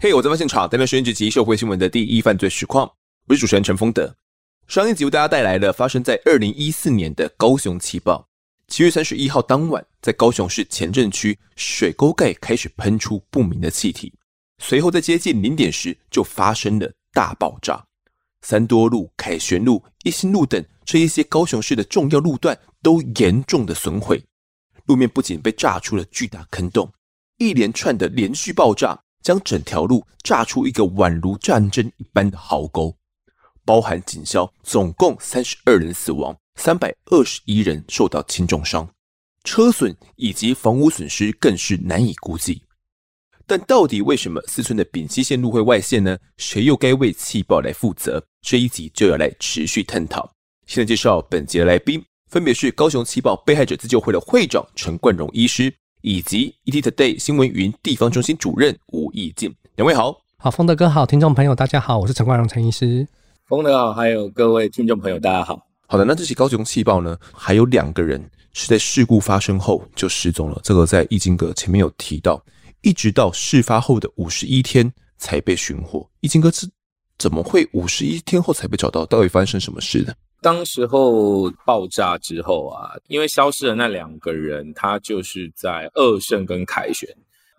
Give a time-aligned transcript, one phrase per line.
[0.00, 2.90] 嘿我在现场，带来收音机及社会新闻的第一犯罪实况。
[3.28, 4.12] 我是主持人陈丰德。
[4.66, 8.28] 上一集为大家带来了发生在二零一四年的高雄气爆。
[8.66, 14.12] 七月三十一号当晚，在高雄市前镇区水沟盖开始喷出不明的气体，
[14.58, 17.84] 随后在接近零点时就发生了大爆炸。
[18.40, 24.24] 三多路、凯旋路、一心路等这一些高雄市的重要路段都严重的损毁，
[24.86, 26.92] 路面不仅被炸出了巨大坑洞，
[27.38, 29.02] 一连串的连续爆炸。
[29.22, 32.96] 将整条路炸出一个宛如战争一般的壕沟，
[33.64, 38.92] 包含警消，总共三十二人死亡，三百二十一人受到轻重伤，
[39.44, 42.64] 车损以及房屋损失更是难以估计。
[43.46, 46.16] 但到底为什么四村的丙烯线路会外泄呢？
[46.36, 48.22] 谁又该为气爆来负责？
[48.40, 50.30] 这一集就要来持续探讨。
[50.66, 55.72] 现在介绍本节的来宾，分别是高雄气爆被害者自救会的会长陈冠荣医师。
[56.04, 60.20] 以及 ETtoday 新闻云地方中心主任吴义进，两位好。
[60.36, 63.06] 好，风德哥好，听众朋友大家好，我是陈冠荣陈医师。
[63.46, 65.64] 风德好，还有各位听众朋友大家好。
[65.86, 68.20] 好的，那这起高雄气爆呢，还有两个人
[68.52, 72.44] 是在事故发生后就失踪了，这个在益进哥前面有提到，
[72.82, 76.08] 一直到事发后的五十一天才被寻获。
[76.20, 76.68] 益进哥是
[77.18, 79.06] 怎么会五十一天后才被找到？
[79.06, 80.12] 到底发生什么事呢？
[80.40, 87.08] 当时候爆炸之后啊，因为消失的那两个人，他就是在二圣跟凯旋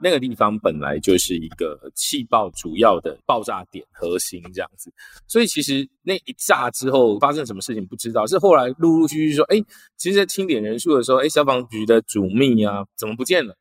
[0.02, 4.92] 那个地方，本来就是一个气爆主要的爆炸点核心这样子，
[5.28, 9.64] 所以其实那一炸之后发生什么事情不知道，是后来陆陆续续说，哎，
[9.96, 13.56] 其实在清点人数的时候，哎，消防局的主秘啊怎么不见了，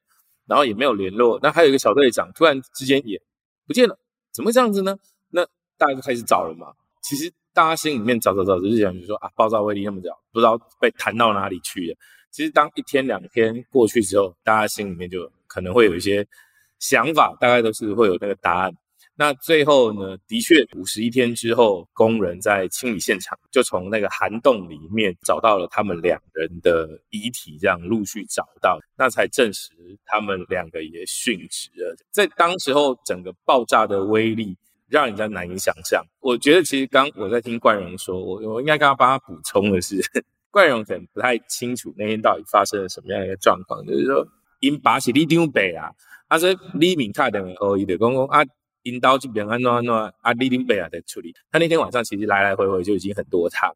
[0.52, 3.18] 然后也没有联络，那还有一个小队长突然之间也
[3.66, 3.98] 不见了，
[4.34, 4.98] 怎么会这样子呢？
[5.30, 5.42] 那
[5.78, 6.66] 大家就开始找了嘛，
[7.02, 7.32] 其实。
[7.54, 11.96] 大家心里面找找找，就是想，就说啊，爆炸威力那么屌，不知道被弹到哪里去了。
[12.30, 16.26] 其实当一天两天过去之后，大家心里面就可能会有一些
[16.78, 18.72] 想法，大概都是会有那个答案。
[19.14, 29.70] 那最后呢，的确五十一天之后，工人在清理现场，就从那个涵洞里面找到了他们两人的遗体，这样陆续找到，那才证实
[30.06, 31.96] 他们两个也殉职了。
[32.10, 34.56] 在当时候，整个爆炸的威力。
[34.88, 36.04] 让人家难以想象。
[36.20, 39.98] 我觉得其实刚我在听冠荣说，我我应该刚刚帮他补充的是，
[40.52, 43.82] 冠荣可能不太清楚那天到底发生了什么样的一个状况。
[43.86, 44.22] 就是说，
[44.60, 45.90] 因爸是李丁北啊，
[46.28, 48.44] 他说李明泰等于哦，伊的公公啊，
[48.84, 51.34] 引导这边安诺安诺啊，李丁北啊在处理。
[51.50, 53.74] 他那天晚上其实来来回回就已经很多趟，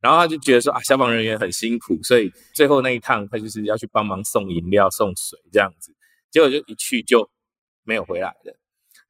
[0.00, 5.92] 然后他就觉得说啊，消防人员很辛苦，所以最后那一趟他就是要去帮忙送饮料、送水这样子，
[6.30, 7.28] 结果就一去就
[7.84, 8.56] 没有回来了。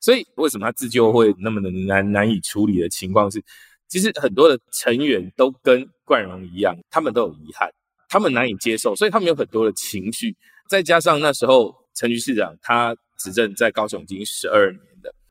[0.00, 3.42] 所以为什么他自救会那么的难难以处理的情况是，
[3.88, 7.68] 其实很多的成员都跟冠荣一样，他们都有遗憾，
[8.08, 10.36] 他们难以接受，所以他们有很多的情绪。
[10.68, 14.80] 再加上那时候陈局市长他执政在高雄已经十二年，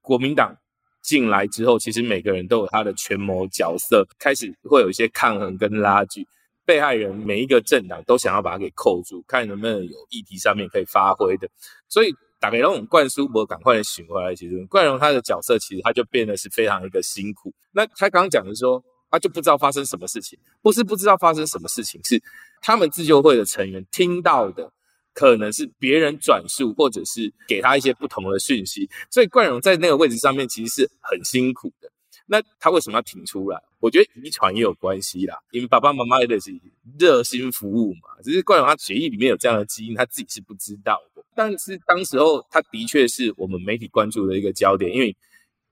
[0.06, 0.56] 国民党
[1.02, 6.26] 进来之后，其实每个人都有他的权谋角色，开始会有一些抗衡跟拉锯，
[6.64, 11.50] 被害人每一个政党都想要把他给扣住，看能不能有议题上面可以发挥的，
[11.90, 12.16] 所以。
[12.38, 14.36] 打给那种灌输，我赶快的醒回来。
[14.36, 17.52] 其实冠荣他的角色，其实他就变得是非常一个辛苦。
[17.72, 22.22] 那他刚刚讲的说，他就不知道发生什么事情，不是不知道发生什么事情，是
[22.62, 24.72] 他们自救会的成员听到的，
[25.16, 28.88] 可能是别人转述，或者是给他一些不同的讯息。
[29.10, 31.90] 所以冠荣在那个位置上面，其实是很辛苦的。
[32.28, 33.62] 那他为什么要挺出来？
[33.80, 36.52] 我觉得遗传也有关系啦，因为爸爸妈妈也是
[37.00, 38.02] 热心服务嘛。
[38.24, 41.24] 只是冠荣他血液里面有这样的基因，他自己是不知道的。
[41.36, 45.16] 但是当时候他的确是我们媒体关注的一个焦点，因为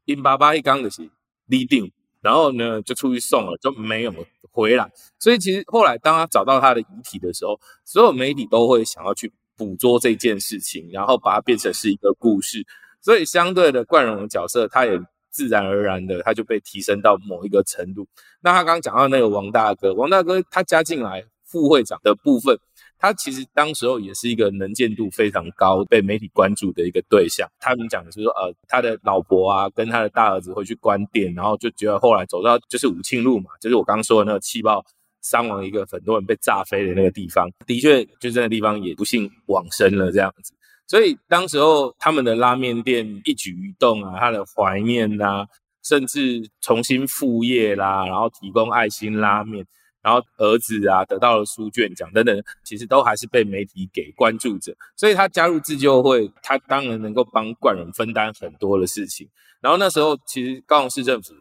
[0.05, 1.09] 因爸爸一刚的是
[1.47, 1.91] 立定，
[2.23, 4.13] 然后呢就出去送了，就没有
[4.51, 4.91] 回来。
[5.19, 12.65] 所以其实后来当他找到他的遗体的时候，所有媒体都会想要去捕捉这件事情，然后把它变成是一个故事。
[13.01, 14.99] 所以相对的冠荣的角色，他也。
[15.33, 18.07] 自然而然的，他就被提升到某一个程度。
[18.39, 22.55] 那他刚刚讲到那个王大哥，王大哥他加进来副会长的部分，
[23.03, 27.45] 他其实当时候也是一个能见度非常高、被媒体关注的一个对象。
[27.59, 34.81] 他们讲的是说，呃，他的老婆啊，跟他的大儿子会去关店，然后就觉得后来走到就是武庆路嘛，就是我刚刚说的那个气爆
[35.21, 40.53] 伤亡一个很多人被炸飞的那个地方，的确就是那个地方也不幸往生了这样子。
[40.87, 45.45] 所以当时候他们的拉面店一举一动啊，他的怀念呐，
[45.83, 49.65] 甚至重新复业啦，然后提供爱心拉面，
[50.03, 54.75] 然后儿子啊得到了书卷奖等等，其实都还是被媒体给关注着。
[54.97, 59.29] 所以他加入自救会，他当然能够帮冠荣分担很多的事情。
[59.61, 61.33] 然后那时候其实高雄市政府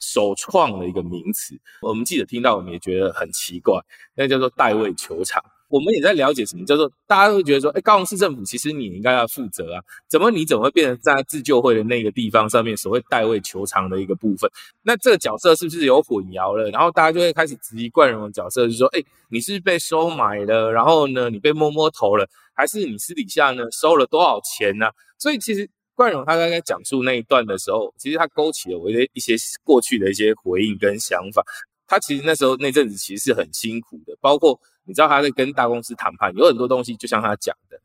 [0.00, 3.80] 首创了一个名词，我们记者听到我们也觉得很奇怪，
[4.16, 5.40] 那叫做代位球场。
[5.72, 14.50] 我们也在了解什么叫做大家会觉得说，哎，高雄市政府其实你应该要负责啊，怎么你怎么会变成在自救会的那个地方上面所谓代位求偿的一个部分？
[14.82, 16.68] 那这个角色是不是有混淆了？
[16.70, 20.70] 然后大家就会开始质疑冠荣的角色，就是说，哎，你是被收买了？
[20.70, 24.90] 然后呢，你被摸摸头了，还是你私底下呢收了多少钱呢？
[25.18, 31.42] 所以其实冠荣他刚刚讲述那一段的时候，其实他勾起了我的一些过去的一些回应跟想法。
[31.86, 37.78] 他其实那时候那阵子其实是很辛苦的，包括你知道他在跟大公司谈判，有很多东西就像他讲的，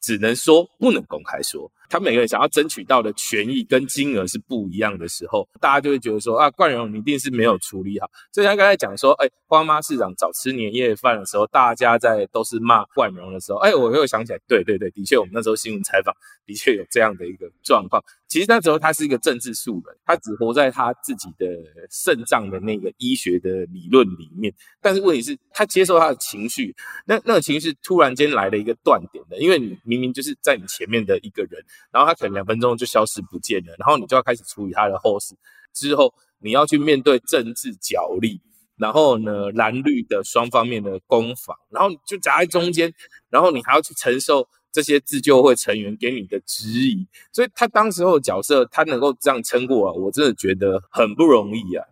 [0.00, 1.70] 只能说不能公开说。
[1.90, 8.10] 他每个人想要争取到的权益跟金额是不一样的时候，大家就会觉得说啊，冠荣你一定是没有处理好。
[8.32, 16.12] 就像刚才讲说，哎，花妈市长早吃年夜饭的时候，大家在都是骂冠荣的时候，哎，我又想起来，对对对，的确，我们那时候新闻采访
[16.46, 18.02] 的确有这样的一个状况。
[18.26, 21.46] 其实那时候他是一个政治素人，他只活在他自己的
[21.90, 24.52] 肾脏的那个医学的理论里面。
[24.80, 26.74] 但是问题是，他接受他的情绪，
[27.06, 31.64] 那那个情绪突然间来了一个断点的，因为你明明就是在你前面的一个人。
[31.92, 35.36] 然后他可能两分钟就消失不见了，然后你就要开始处理他的后事，
[35.72, 38.40] 之后你要去面对政治角力，
[38.76, 42.92] 然后呢蓝绿的双方面的攻防，然后你就夹在中间，
[43.30, 51.86] 然后你还要去承受这些自救会成员给你的质疑，所以他当时候的角色，他能够这样撑过啊，我真的觉得很不容易啊。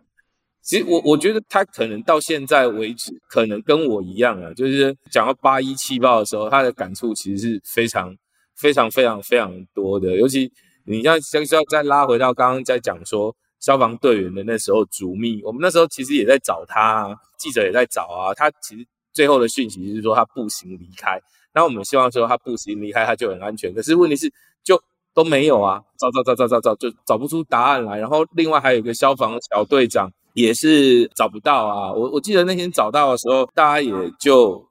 [0.61, 8.13] 其实我我觉得他可能到现在为止，可能跟我一样啊，就是讲到八一气爆的时候，他的感触其实是非常。
[8.55, 10.49] 非常非常非常多的，尤其
[10.85, 21.21] 你要像要再拉回到刚刚在讲说消防队员的那时候主密，我们那时候其实也在找他啊，记者也在找啊，他其实最后的讯息是说他步行离开，
[21.53, 24.31] 那我们希望说他步行离开他就很安全，可是问题是
[24.63, 24.81] 就
[25.13, 34.67] 都没有啊，找找找找找找就找不出答案来，然后另外还有一个消防小队长也是找不到啊，我我记得那天找到的时候，大家也就。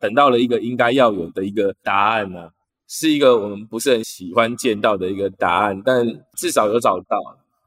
[0.00, 2.48] 等到了一个应该要有的一个答案呢、
[2.88, 6.02] 是一个我们不是很喜欢见到的一个答案，但
[6.38, 7.18] 至少有找到。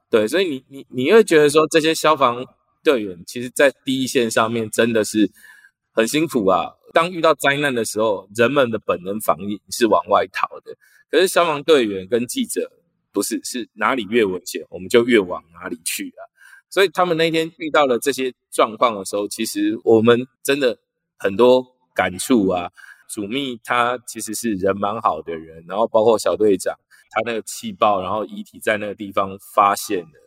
[0.09, 2.43] 对，所以你你你会觉得说，这些消防
[2.83, 5.31] 队员其实，在第一线上面真的是
[5.91, 6.73] 很辛苦啊。
[6.93, 10.75] 当遇到灾难的时候，人们的本能反应是往外逃的，
[11.09, 12.71] 可是消防队员跟记者
[13.11, 16.21] 不是，是哪里越危险，我们就越往哪里去啊。
[16.69, 20.77] 所以他们那天遇到了这些状况的时候，其实我们真的
[21.17, 21.71] 很多。
[21.95, 22.71] 感触啊，
[23.07, 26.75] 主秘他其实是人蛮好的人，然后包括小队长，
[27.11, 30.22] 他那个气爆，然后遗体在那个地方发现了，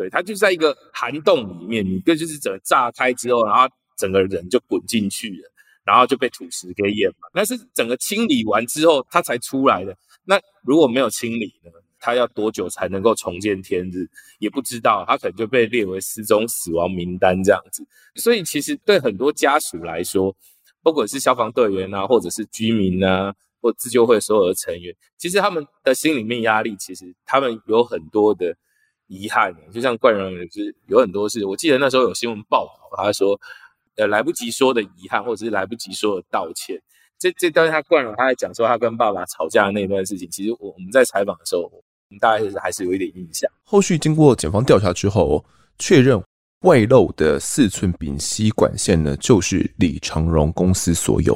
[0.00, 3.68] 对，他就在一个涵洞里面，你这就是整个炸开之后，然后
[3.98, 5.52] 整个人就滚进去了，
[5.84, 7.30] 然后就被土石给淹了。
[7.34, 9.94] 那是整个清理完之后他才出来的。
[10.24, 11.70] 那如果没有清理呢？
[11.98, 14.08] 他要多久才能够重见天日？
[14.38, 17.86] 也不知道，他可能就被列为失踪死亡名单这样子。
[18.14, 20.34] 所以其实对很多家属来说，
[20.82, 28.56] 不管是消防队员啊，或者是居民啊，或自救会所有的成员，其实他们的心里面压力，其实他们有很多的
[29.10, 29.54] 遗憾。
[29.70, 33.38] 就像冠荣也是有很多事，我记得那时候有新闻报道，他说，
[33.96, 36.80] 呃，来不及说的遗憾，或者是来不及说的道歉。
[37.18, 43.50] 这这段他冠荣他在讲说他跟爸爸吵架的那段事情，其实我我们在采访的时候，我们大概是还是有一点印象。
[43.64, 45.44] 后续经过检方调查之后，
[45.78, 46.22] 确认。
[46.66, 51.34] 外露的四寸丙烯管线呢，就是李长荣公司所有。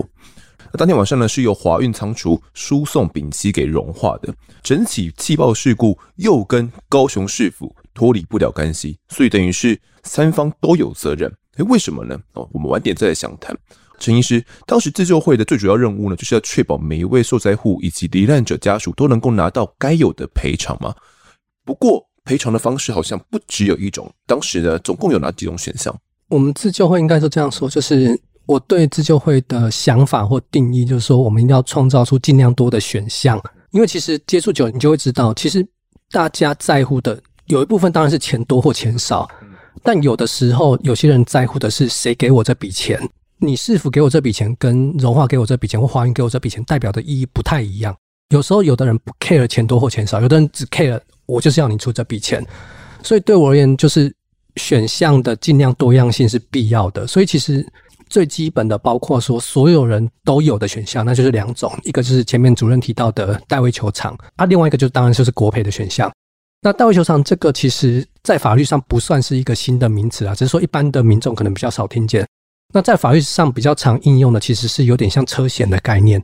[0.75, 4.35] 那当天晚上呢，是由华运仓储输送丙烯给融化的。
[4.61, 11.33] 整起气爆事故又跟高雄市府脱离不了干系，所以等于是三方都有责任。
[11.59, 12.21] 诶，为什么呢？
[12.33, 13.57] 哦，我们晚点再来详谈。
[14.01, 20.93] 陈医师，当时自救会的最主要任务呢，就是要确保每一位受灾户以及罹难者家属都能够拿到该有的赔偿吗。
[21.65, 25.97] 不过，赔偿的方式好像不只有一种，当时呢，总共有哪几种选项？
[26.27, 35.67] 我们自救会应该是这样说，就是我对自救会的想法或定义，就是说我们一定要创造出尽量多的选项，因为其实接触久了，你就会知道，其实
[36.11, 39.29] 大家在乎的有一部分当然是钱多或钱少，
[39.83, 43.01] 但有的时候有些人在乎的是谁给我这笔钱，
[43.39, 47.97] 你是否给我这笔钱，跟融化给我这笔钱，或华云给我这笔钱，代表的意义不太一样。
[48.31, 51.01] 有时候有的人不 care 钱多或钱少，有的人只 care。
[51.27, 52.47] 我就是要你出这笔钱，
[53.03, 54.15] 所以对我而言，就是
[54.57, 57.07] 选项的尽量多样性是必要的。
[57.07, 57.67] 所以其实
[58.15, 66.09] 最基本的，包括说所有人都有的选项，那就是两种，一个就是前面主任提到的代位求偿，啊，另外一个就当然就是国赔的选项。
[66.61, 72.25] 那代位求偿这个，其实在法律上不算是一个新的名词啊，只是说一般的民众可能比较少听见。
[72.73, 76.23] 那在法律上比较常应用的，其实是有点像车险的概念。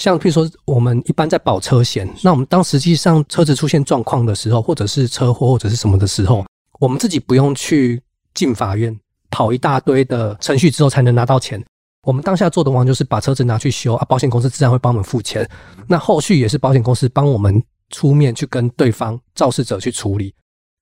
[0.00, 6.46] 像譬如说，我们一般在保车险，那我们当实际上车子出现状况的时候，或者是车祸或者是什么的时候，
[6.80, 8.02] 我们自己不用去
[8.32, 8.98] 进法院
[9.36, 11.62] 跑一大堆的程序之后才能拿到钱，
[12.04, 15.46] 我们当下做的往就是把车子拿去修啊，保险公司自然会帮我们付钱。
[15.86, 20.34] 那后续也是保险公司帮我们出面去跟对方肇事者去处理，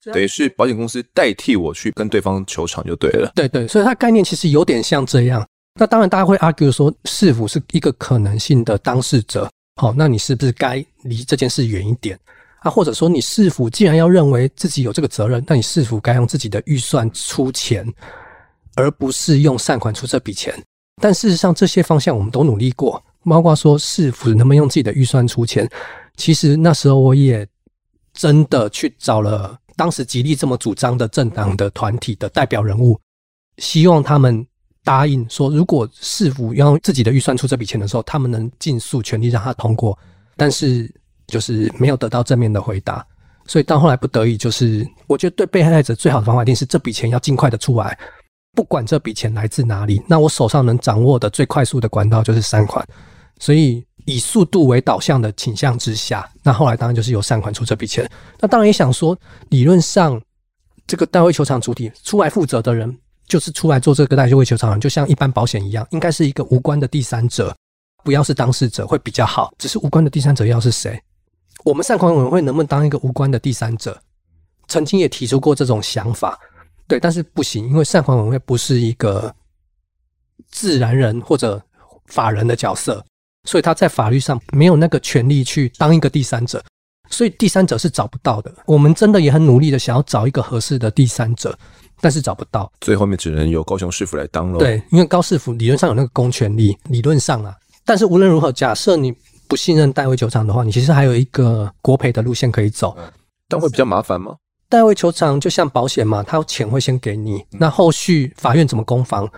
[0.04, 3.32] 等于是保险公司代替我去跟对方求偿就对了。
[3.34, 5.44] 对对，所以它概念其实有点像这样。
[5.76, 9.50] 那当然，大家会 argue 说，是否是一个可能性的当事者，
[9.82, 12.16] 好，那你是不是该离这件事远一点？
[12.60, 17.84] 啊，或者说你是否既然要认为自己有这个责任，那你是否该用自己的预算出钱，
[18.76, 20.54] 而不是用善款出这笔钱。
[21.02, 25.68] 但事实上，这些方向我们都努力过，包括说市府能不能用自己的预算出钱。
[26.16, 27.46] 其实那时候我也
[28.12, 32.98] 真的去找了当时极力这么主张的政党的团体的代表人物，
[33.58, 34.46] 希望他们
[34.84, 39.98] 答应说，如果市府要用自己的预算出这笔钱的时候，他们能尽速全力让他通过。
[40.36, 40.88] 但是
[41.26, 43.04] 就是没有得到正面的回答，
[43.46, 47.98] 所以到后来不得已，就是我觉得对被害者最好的方法一定是这笔钱要尽快的出来。
[48.54, 52.86] 不管这笔钱来自哪里，那我手上能掌握的最快速的管道就是善款，
[53.40, 58.08] 所以以速度为导向的倾向之下，那后来当然就是由善款出这笔钱。
[58.38, 59.18] 那当然也想说，
[59.48, 60.20] 理论上
[60.86, 62.96] 这个代位球场主体出来负责的人，
[63.26, 67.52] 就是出来做这个代位求偿人，就像一般保险一样，应该是一个无关的第三者，
[68.04, 69.52] 不要是当事者会比较好。
[69.58, 71.02] 只是无关的第三者要是谁？
[71.64, 74.00] 我们善款委员会能不能当一个无关的第三者？
[74.68, 76.38] 曾经也提出过这种想法。
[76.86, 79.34] 对，但是不行，因为善款委员会不是一个
[80.50, 81.60] 自然人或者
[82.06, 83.04] 法人的角色，
[83.44, 86.62] 所以他在法律上没有那个权利去当一个第三者，
[87.08, 88.54] 所以第三者是找不到的。
[88.66, 91.58] 我们真的也很努力的想要找一个合适的第三者，
[92.00, 94.58] 但是找不到，最后面只能由高雄市府来当了。
[94.58, 99.14] 对，因为高市府理论上有那个公权力，理论上啊，但是无论如何，假设你
[99.48, 102.96] 不信任代位酒厂的话，你其实还有一个国赔的路线可以走，
[103.48, 104.36] 但会比较麻烦吗？
[104.68, 109.30] 代位求偿就像保险嘛，他钱会先给你，那后续法院怎么攻防，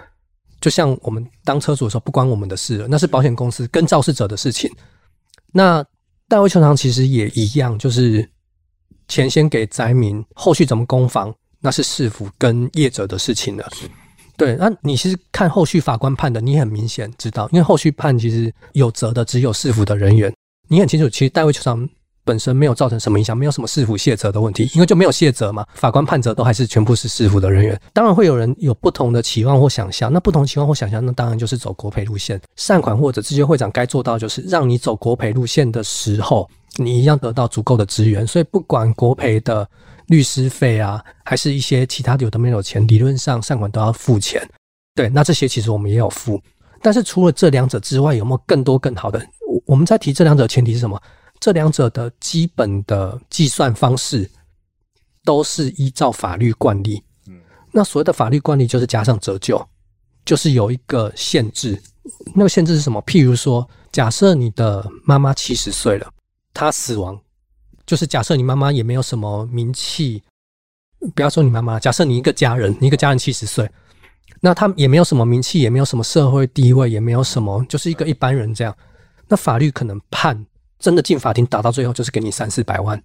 [0.61, 4.71] 就像我们当车主的时候不关我们的事了，那是保险公司跟肇事者的事情。
[5.53, 5.85] 那
[6.29, 8.27] 代位求偿其实也一样，就是
[9.09, 13.69] 钱先给灾民，后续怎么攻防，那是市府跟业者的事情了。
[14.39, 20.35] 对，那你其实看后续法官判的，你很明显知道，因为后续判其实有责的只有市府的人员，
[20.69, 21.87] 你很清楚，其实代位求偿。
[22.27, 25.65] 本身没有造成什么影响，没有什么市府卸责的问题，因为就没有卸责嘛。
[25.75, 27.81] 法官判责都还是全部是市府的人员。
[27.93, 32.41] 当然会有人有不同的期望或想象，那不同期望或想象，那当然就是走国赔路线。
[32.57, 38.27] 善款或者自救会长该做到，就是让你走国赔路线的时候，你一样得到足够的资源。
[38.27, 39.67] 所以不管国赔的
[40.09, 44.43] 律师费啊，还是一些其他的有的没有钱，理论上善款都要付钱。
[44.97, 46.43] 对，那这些其实我们也有付。
[46.83, 49.21] 但是除了这两者之外，有没有更多更好的？
[49.65, 51.01] 我们在提这两者前提是什么？
[51.39, 54.31] 这两者的基本的计算方式
[55.25, 57.03] 都是依照法律惯例。
[57.29, 57.41] 嗯，
[57.73, 59.65] 那所谓的法律惯例就是加上折旧，
[60.25, 61.81] 就是有一个限制。
[62.35, 63.03] 那个限制是什么？
[63.03, 66.09] 譬如说，假设你的妈妈七十岁了，
[66.55, 67.21] 她死亡，
[67.85, 70.23] 就是假设你妈妈也没有什么名气，
[71.15, 73.69] 不要说你妈妈，假设你一个家人，你一个家人七十岁，
[74.41, 78.77] 那他也没有什么名气，也没有什么社会地位，也没有什么，就是一个一般人这样。
[79.29, 80.47] 那法律可能判。
[80.79, 83.03] 真的进法庭打到最后就是给你三四百万，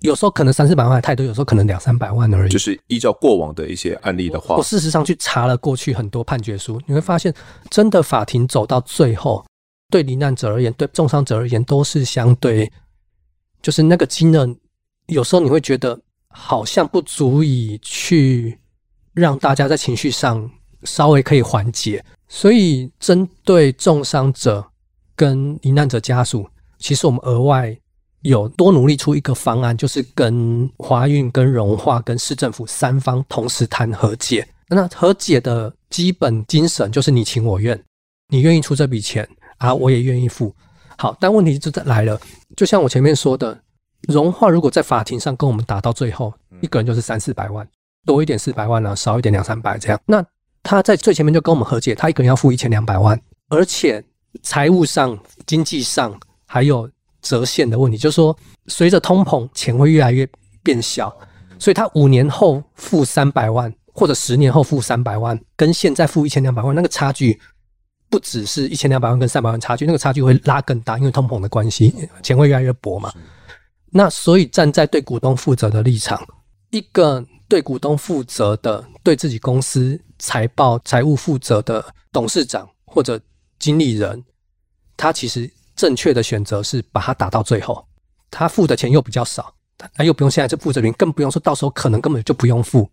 [0.00, 2.50] 有时候可能三四百万太多，有时候可能两三百万而已。
[2.50, 7.32] 就是依照过往的一些案例的话，我事实上去查了过去很多判决书，你会发现，
[7.70, 9.44] 真的法庭走到最后，
[9.90, 12.70] 对罹难者而言，对重伤者而言，都是相对，
[13.62, 14.48] 就是那个金额，
[15.06, 18.58] 有时候你会觉得好像不足以去
[19.14, 20.50] 让大家在情绪上
[20.82, 24.64] 稍微可以缓解，所以针对重伤者
[25.16, 26.46] 跟罹难者家属。
[26.78, 27.76] 其实我们额外
[28.22, 34.46] 有多努力出一个方案，就是跟华运、跟融化、跟市政府三方同时谈和解。
[34.68, 37.80] 那和解的基本精神就是你情我愿，
[38.28, 39.26] 你愿意出这笔钱
[39.58, 40.54] 啊，我也愿意付。
[40.96, 42.20] 好，但问题就来了，
[42.56, 43.58] 就像我前面说的，
[44.08, 47.66] 融化如果在法庭上跟我们打到最后，一个人就是三四百万，
[48.04, 50.00] 多一点四百万呢，少一点两三百这样。
[50.04, 50.24] 那
[50.62, 53.18] 他在最前面就跟我们和解，他一个人要付一千两百万，
[53.48, 54.04] 而且
[54.42, 56.18] 财务上、经济上。
[56.50, 56.90] 还有
[57.20, 58.34] 折现的问题，就是说，
[58.68, 60.26] 随着通膨，钱会越来越
[60.62, 61.14] 变小，
[61.58, 67.38] 所以他五年后付三百万，或者十年后付三百万，跟现在付一千两百万，那个差距
[68.08, 73.12] 不只是一千两百万跟三百万差距，那个差距会拉更大，因为通膨的关系，钱会越来越薄嘛。
[73.90, 76.26] 那所以站在对股东负责的立场，
[76.70, 83.20] 一个对股东负责的、对自己公司财报、财务负责的董事长或者
[83.58, 84.24] 经理人，
[84.96, 85.50] 他其实。
[85.78, 87.86] 正确的选择是把它打到最后，
[88.32, 89.54] 他付的钱又比较少，
[89.94, 92.90] 他又不用现在就付这边，更不用说到时候可能根本就不用付，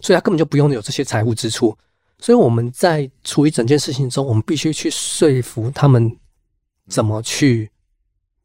[0.00, 1.76] 所以他根本就不用有这些财务支出。
[2.20, 6.16] 所以我们在处理整件事情中，我们必须去说服他们
[6.88, 7.68] 怎么去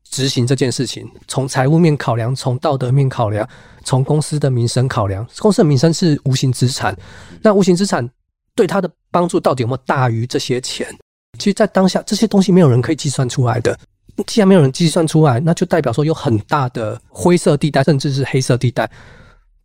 [0.10, 1.08] 执行这件事情。
[1.28, 3.48] 从财务面考量，从道德面考量，
[3.84, 5.28] 从公司的名声考量。
[5.38, 6.98] 公司的名声是无形资产，
[7.44, 8.10] 那无形资产
[8.56, 10.88] 对他的帮助到底有没有大于这些钱？
[11.38, 13.78] 其实，在当下，这些东西没有人可以计算出来的。
[14.28, 18.90] 既然没有人计算出来，那就代表说有很大的灰色地带，甚至是黑色地带。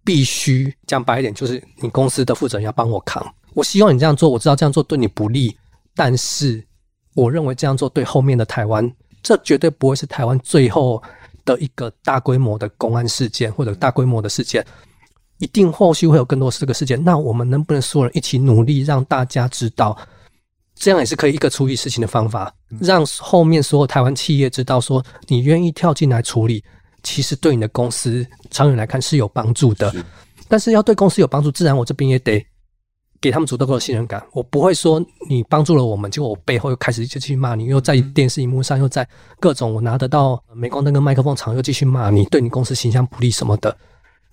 [0.02, 3.24] 必须讲白一点，就是你公司的负责人要帮我扛。
[3.54, 5.54] 我希望你这样做，我知道这样做对你不利，
[5.94, 6.64] 但是
[7.14, 8.90] 我认为这样做对后面的台湾，
[9.22, 11.00] 这绝对不会是台湾最后
[11.44, 14.64] 的一个大规模的公安事件或者大规模的事件，
[15.38, 17.02] 一定后续会有更多这个事件。
[17.04, 19.96] 那我们能不能所有人一起努力，让大家知道，
[20.80, 26.64] 这样也是可以一个处理事情的方法，让后面所有台湾企业知道说，你愿意跳进来处理。
[27.02, 29.90] 其实对你的公司长远来看是有帮助的，
[30.48, 32.44] 但是要对公司有帮助，自然我这边也得
[33.22, 34.22] 给他们足够的信任感。
[34.32, 39.06] 我不会说你帮助了我们，结果我背后又开始就继续骂你，又在电视荧幕上，又在
[39.38, 43.74] 各种我拿得到镁光灯跟麦克风场又继续骂你，对你公司形象不利什么的。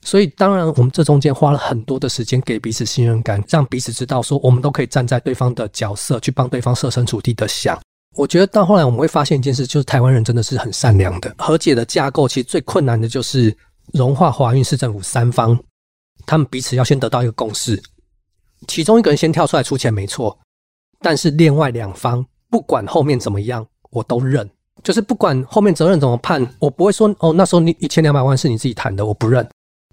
[0.01, 7.77] 所以当然我们这中间花了很多的时间给彼此信任感，让彼此知道说我们都可以站在对方的角色去帮对方设身处地的想。
[8.15, 11.35] 我觉得到后来我们会发现一件事，就是台湾人真的是很善良的。
[11.37, 13.55] 和解的架构其实最困难的就是
[13.93, 15.59] 融化、华运、市政府三方，
[16.25, 17.81] 他们彼此要先得到一个共识，
[18.67, 20.35] 其中一个人先跳出来出钱没错，
[20.99, 24.49] 但是另外两方不管后面怎么样，我都认，
[24.83, 29.47] 就是不管后面责任怎么判，我不会说哦，那时候你一千两百万是你自己谈的，我不认。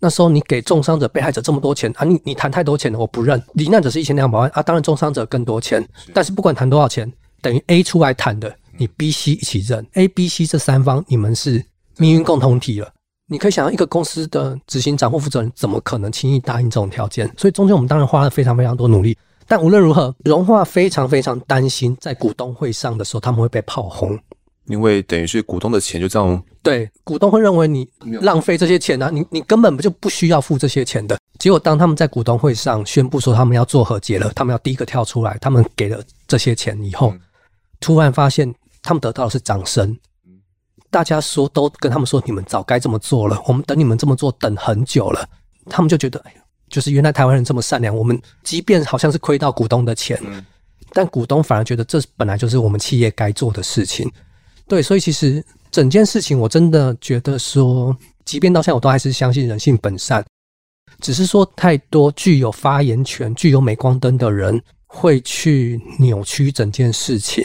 [0.04, 3.42] 那时候你给重伤者、被害者这么多钱啊，你你谈太多钱了，我不认。
[3.54, 5.82] 罹难者是一千两百万啊，当然重伤者更多钱，
[6.12, 7.10] 但是不管谈多少钱。
[7.40, 11.64] 等于 A 出来谈的，你 B、C 一起认，A、B、C 这三方你们是
[11.96, 12.90] 命运共同体了。
[13.26, 17.26] 你可以想象，一个公司的执行长或负责人怎么可能轻易答应这种条件？
[17.38, 19.16] 所以中间我们当然花了非常非常多努力。
[19.46, 24.18] 但无论如何，荣化非常非常担心，在股东会上的时候他们会被炮轰，
[24.66, 26.42] 因为等于是股东的钱就这样。
[26.62, 27.86] 对，股东会认为你
[28.22, 31.18] 浪费这些钱啊，你你根本就不需要付这些钱的。
[31.38, 37.12] 结果当他们在股东会上宣布说他们要做和解了，他们要第一个跳出来，他们给了这些钱以后。
[37.80, 39.94] 突然发现，他们得到的是掌声。
[40.90, 43.42] 大家说都跟他们说，你们早该这么做了。
[43.46, 45.28] 我们等你们这么做等很久了。
[45.66, 46.34] 他们就觉得，哎，
[46.70, 47.94] 就是原来台湾人这么善良。
[47.94, 50.18] 我们即便好像是亏到股东的钱，
[50.92, 54.10] 但股东反而觉得这本来就是我们企业该做的事情。
[54.66, 60.24] 对，所以其实整件事情，我真的觉得说，即便到现在，我都还是相信人性本善。
[61.00, 67.44] 只是说，太多具有发言权、具有镁光灯的人会去扭曲整件事情。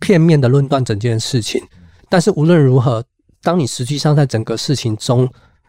[0.00, 1.62] 片面的论断整件事情，
[2.08, 3.04] 但是无论如何，
[3.42, 5.28] 当你实际上在整个事情中，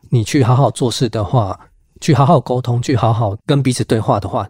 [0.10, 1.60] 你去好好做事的话，
[2.00, 4.50] 去好好沟通，去好好跟彼此对话的话，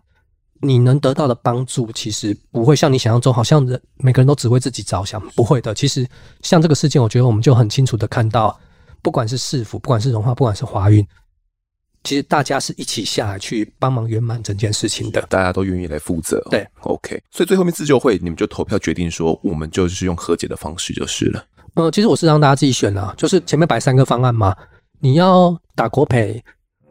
[0.62, 5.74] 你能得到的帮助其实不会像你想象中，好像人每个人都只为自己着想，不会的。
[5.74, 6.08] 其实
[6.42, 8.60] 像这个事件，我觉得我们就很清楚的看到，
[9.02, 11.06] 不管是市府，不管是荣化，不管是华运。
[12.04, 16.48] 其实大家是一起下来去帮忙圆满整件事情的，大家都愿意来负责哦。
[16.50, 17.22] 对，OK。
[17.30, 21.44] 所以最后面自救会，你们就投票决定说，我们就是用和解的方式就是了。
[21.76, 24.56] 嗯，其实我是让大家自己选啊，就是前面摆三个方案嘛，
[25.00, 26.42] 你要打国赔，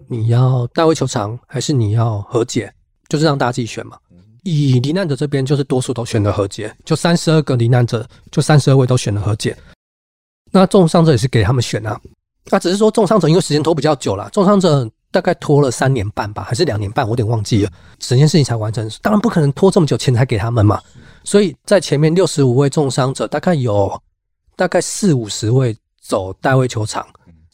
[0.09, 2.71] 你要代位求偿，还是你要和解，
[3.09, 3.97] 就是让大家自己选嘛。
[4.45, 9.57] 以罹难者这边，就是多数都选了和解，就三十二个罹难者，就三十二位都选了和解。
[10.51, 12.01] 那重伤者也是给他们选啊，
[12.51, 14.89] 那只是说重伤者因为时间拖比较久了，重伤者。
[15.11, 17.73] 大概拖了三年半吧，还是两年半，我有点忘记了。
[17.99, 20.79] 整件事情才完成，当然不可能拖这么久，钱才给他们嘛。
[21.25, 23.91] 所以在前面六十五位重伤者，大概有
[24.55, 27.07] 大概四五十位走代位球场，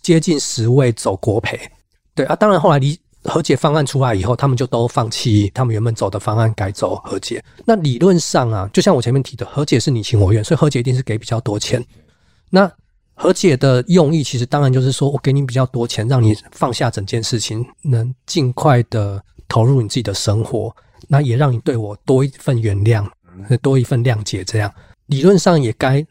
[0.02, 1.56] 接近十位走国赔。
[2.12, 7.42] 对啊，当然后来离和解方案出来以后，他们就都放弃他们原本走的方案，改走和解。
[7.64, 11.84] 那理论上啊，就像我前面提的，和解是你情我愿，所以和解一定是给比较多钱。
[12.50, 12.70] 那
[13.14, 20.74] 和解的用意，其实当然就是说我给你比较多钱，让你放下整件事情，能尽快的投入你自己的生活，
[21.08, 23.06] 那也让你对我多一份原谅，
[23.62, 24.44] 多一份谅解。
[24.44, 24.72] 这样
[25.06, 26.04] 理论上也该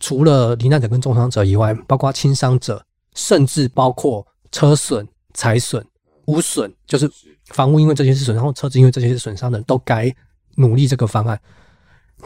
[0.00, 2.84] 除了罹难者跟重伤者以外，包括轻伤者，
[3.14, 5.84] 甚至包括车损、财损、
[6.30, 7.10] 无损，就是
[7.46, 10.14] 房屋因为这些是损，然后车子因为这些是损伤的人，都该
[10.56, 11.40] 努力这个方案。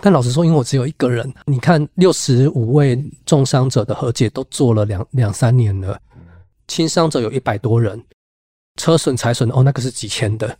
[0.00, 6.00] 但老实说，因为我只有一个人，你看六十五位重伤者的和解都做了两两三年了，
[6.66, 8.02] 轻伤者有一百多人，
[8.76, 10.58] 车损财损哦，那个是几千的，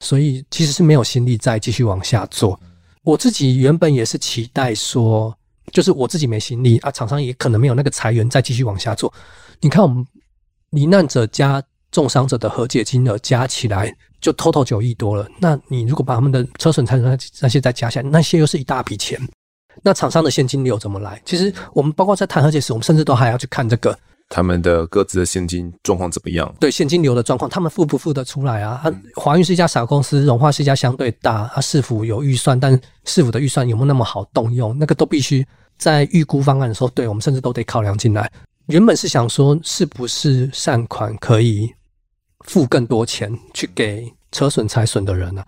[0.00, 2.58] 所以其实是没有心力再继续往下做。
[3.02, 5.36] 我自己原本也是期待说，
[5.72, 9.12] 就是我自己没心力啊，厂商也可能没有那个财源再继续往下做。
[9.60, 10.06] 你看我们
[10.70, 15.28] 罹难者家重伤者的和解金额加起来就 total 九亿多了。
[15.38, 19.20] 那你如果把他们的车损财损那些再加起来，那些又是一大笔钱。
[19.82, 21.22] 那厂商的现金流怎么来？
[21.24, 26.54] 其实我们包括在谈和解时，我们甚至都还要去看这个他们的各自的现金状况怎么样？
[26.60, 28.82] 对现金流的状况，他们付不付得出来啊？
[29.14, 34.76] 华运是一家小公司，荣化是一家相对大，啊，是否有预算，但是否的预算有没有那么好动用？
[34.78, 35.46] 那个都必须
[35.78, 38.30] 在预估方案的时候，对我们甚至都得考量进来。
[38.66, 41.72] 原本是想说，是不是善款可以
[42.44, 45.44] 付更多钱去给车损财损的人呢、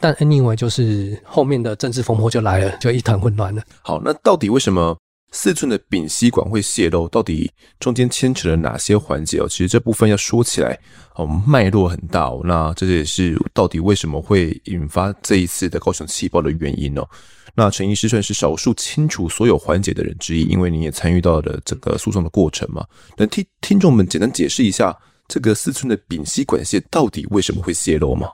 [0.00, 3.62] 但 anyway，就是后面的政治风波就来了，就一团混乱了。
[3.82, 4.96] 好，那到底为什么
[5.32, 7.08] 四寸的丙烯管会泄漏？
[7.08, 9.48] 到底中间牵扯了哪些环节哦？
[9.48, 10.78] 其实这部分要说起来，
[11.14, 12.40] 哦，脉络很大哦。
[12.44, 17.08] 那这也是到底为什么会引发这一次的高雄气爆的原因哦。
[17.56, 22.84] 那陈医师算是少数清楚所有环节的人之一，因为你也参与到了整个诉讼的过程嘛。
[23.16, 24.96] 能替听众们简单解释一下，
[25.28, 28.28] 这个四寸的丙烯管线到底为什么会泄漏吗？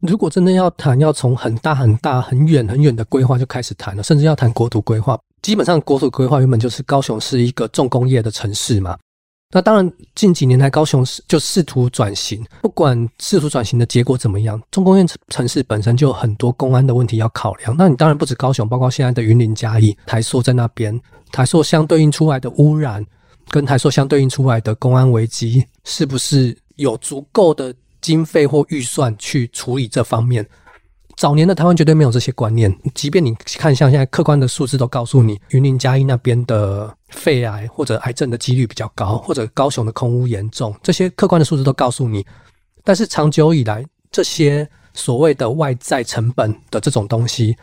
[0.00, 5.18] 如果真的要谈，要从很大很大、很远很远的规划就开始谈了，甚至要谈国土规划。
[5.42, 8.96] 基本上，国土规划原本就是高雄是一个重工业的城市嘛。
[9.52, 17.74] 那当然，近几年来高雄就试图转型，不管试图转型的结果怎么样，重工业城市本身就有很多公安的问题要考量。
[17.76, 20.96] 那你当然不止高雄，包括现在的云林嘉义、台塑在那边，
[21.32, 23.04] 台塑相对应出来的污染，
[23.50, 30.46] 跟台塑相对应出来的公安危机，是不是有足够的经费或预算去处理这方面？
[31.16, 42.24] 早年的台湾绝对没有这些观念，即便你看像现在客观的数字都告诉你，云林嘉义那边的肺癌或者癌症的几率比较高，或者高雄的空污严重，这些客观的数字都告诉你。
[42.84, 47.54] 但是长久以来，这些所谓的外在成本的这种东西，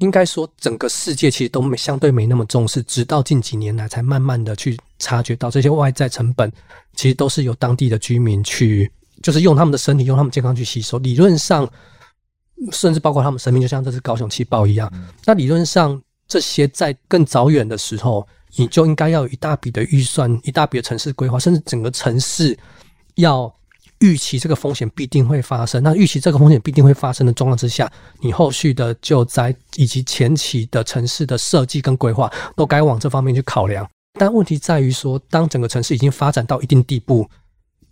[0.00, 6.52] 应该说整个世界其实都没相对没那么重视，直到近几年来才慢慢的去察觉到这些外在成本，
[6.94, 8.90] 其实都是由当地的居民去，
[9.22, 10.98] 就是用他们的身体，用他们健康去吸收。
[10.98, 11.66] 理论上。
[12.72, 14.92] 甚至包括他们生命，就像这次高雄气爆一样。
[15.24, 22.54] 那理论上，这些在更早远的时候，你就应该要有一大笔的预算，一大笔的城市规划，甚至整个城市
[23.14, 23.50] 要
[24.00, 25.82] 预期这个风险必定会发生。
[25.82, 33.88] 那预期这个风险必定会发生的状况之下，你后续的救灾以及前期的城市的设计跟规划，都该往这方面去考量。
[34.18, 37.28] 但问题在于说，当整个城市已经发展到一定地步，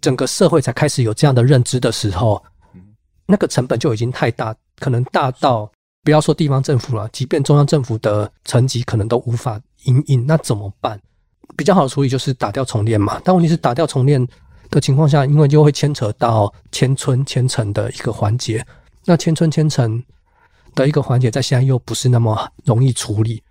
[0.01, 2.42] 整个社会才开始有这样的认知的时候。
[3.31, 5.71] 那个成本就已经太大，可能大到
[6.03, 10.99] 不要说地方政府了，即便中央政府的层级可能都无法因应，那怎么办？
[11.55, 13.21] 比较好的处理就是打掉重练嘛。
[13.23, 14.27] 但问题是打掉重练
[14.71, 18.65] 的情况下，因为就会牵扯到迁村迁城的一个环节，
[19.05, 20.03] 那迁村迁城
[20.75, 23.43] 的一个环节在现在又不是那么容易处理，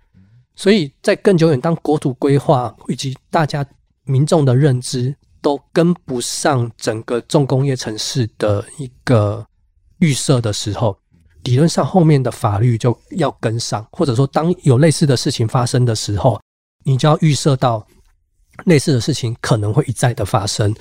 [0.54, 3.66] 所以在更久远，当国土规划以及大家
[4.04, 9.44] 民众的认知都跟不上整个重工业城市的一个。
[10.00, 10.96] 预设的时候，
[11.42, 16.40] 理论上后面的法律就要跟上，或者说当有类似的事情发生的时候，
[16.84, 17.84] 你就要预设到
[18.66, 20.72] 类似的事情可能会一再的发生。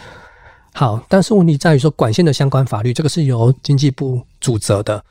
[0.77, 5.03] 好，但是问题在于说管线的相关法律，这个是由经济部主责的，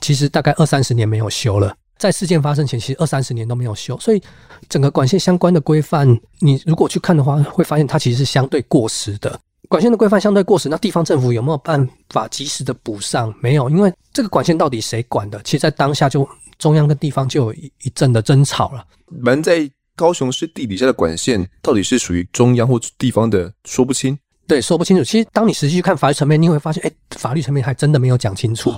[0.00, 4.22] 其实大概二三十年没有修了，在事件发生前，其实二三十年都没有修，所以
[4.68, 9.36] 整个管线相关的规范，你如果去看的话，会发现它其实是相对过时的。
[9.68, 13.34] 管线的规范相对过时，那地方政府有没有办法及时的补上？
[13.42, 15.42] 没有，因为这个管线到底谁管的？
[15.42, 18.86] 其实，在当下就中央跟地方就有一一阵的争吵了。
[19.08, 24.16] 门在高雄市地底下的管线到底是属于中央或地方的，说不清。
[24.46, 25.04] 对，说不清楚。
[25.04, 28.74] 其实，当你实际去看法律层面，你会发现，哎，法律层面还真的没有讲清楚。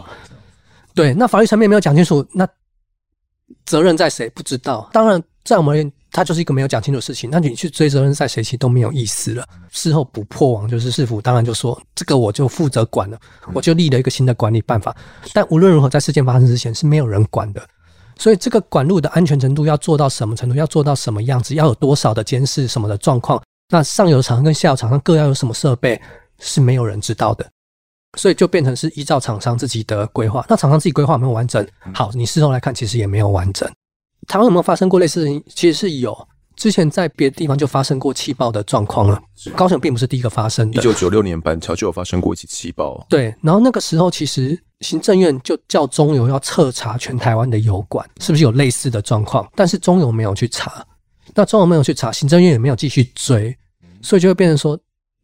[0.94, 2.48] 对，那法律层面没有讲清楚，那
[3.64, 4.28] 责任在谁？
[4.30, 4.88] 不知道。
[4.92, 5.92] 当然，在我们而言。
[6.10, 9.46] 它就是一个没有讲清楚的事情，那你去追责任在谁，其实都没有意思了。
[9.70, 13.20] 事后补破网，就是市府当然就说这个我就负责管了，
[13.52, 14.96] 我就立了一个新的管理办法。
[15.34, 17.62] 但无论如何，在事件发生之前是没有人管的，
[18.16, 26.00] 所以这个管路的安全程度要做到什么程度，要做到什么样子，要有多少的监视什么的状况，那上游厂商跟下游厂商各要有什么设备，
[26.38, 27.46] 是没有人知道的。
[28.16, 31.66] 所以就变成是依照厂商自己的规划，那厂商自己规划有没有完整？
[31.92, 33.70] 好，你事后来看，其实也没有完整。
[34.26, 35.26] 台湾有没有发生过类似？
[35.54, 36.16] 其实是有，
[36.56, 39.20] 之前在别的地方就发生过气爆的状况了。
[39.54, 40.80] 高雄并不是第一个发生的。
[40.80, 43.06] 一九九六年板桥就有发生过一起气爆。
[43.10, 50.82] 对，然后那个时候其实行政院就叫中油要彻查全台湾的油管是不是有类似的状况，但是中油没有去查。
[51.34, 53.56] 那中央没有去查，行政院也没有继续追，
[54.02, 54.78] 所以就会变成说，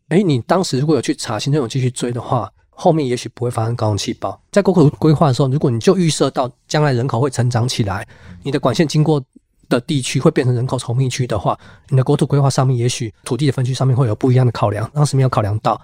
[0.09, 2.51] 哎，你当时如果有去查，行政院有继续追的话。
[2.77, 4.37] 后面也许不会发生高雄气爆。
[4.51, 8.05] 在国土规划的时候，如果你就预设到将来人口会成长起来，
[8.43, 9.23] 你的管线经过
[9.69, 11.57] 的地区会变成人口稠密区的话，
[11.89, 14.91] 你的国土规划上面也许土地的分区上面会有不一样的考量。
[14.93, 15.81] 当时没有考量到，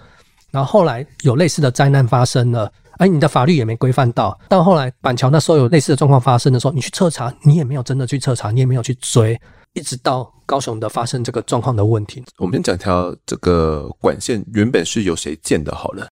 [0.51, 4.37] 然后后来有类似的灾难发生了，而你的法律也没规范到。
[4.49, 9.41] 到后来板桥那时候有类似的状况发生的时候，你去彻查，你也没有真的去彻查，你也没有去追，
[9.75, 12.23] 一直到高雄的发生这个状况的问题。
[12.39, 15.75] 我们先讲一条这个管线原本是由谁建的？
[15.75, 16.09] 好了，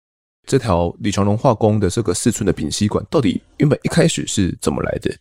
[0.47, 5.13] 这条李长龙化工的这个四寸的丙烯管，到底原本一开始是怎么来的？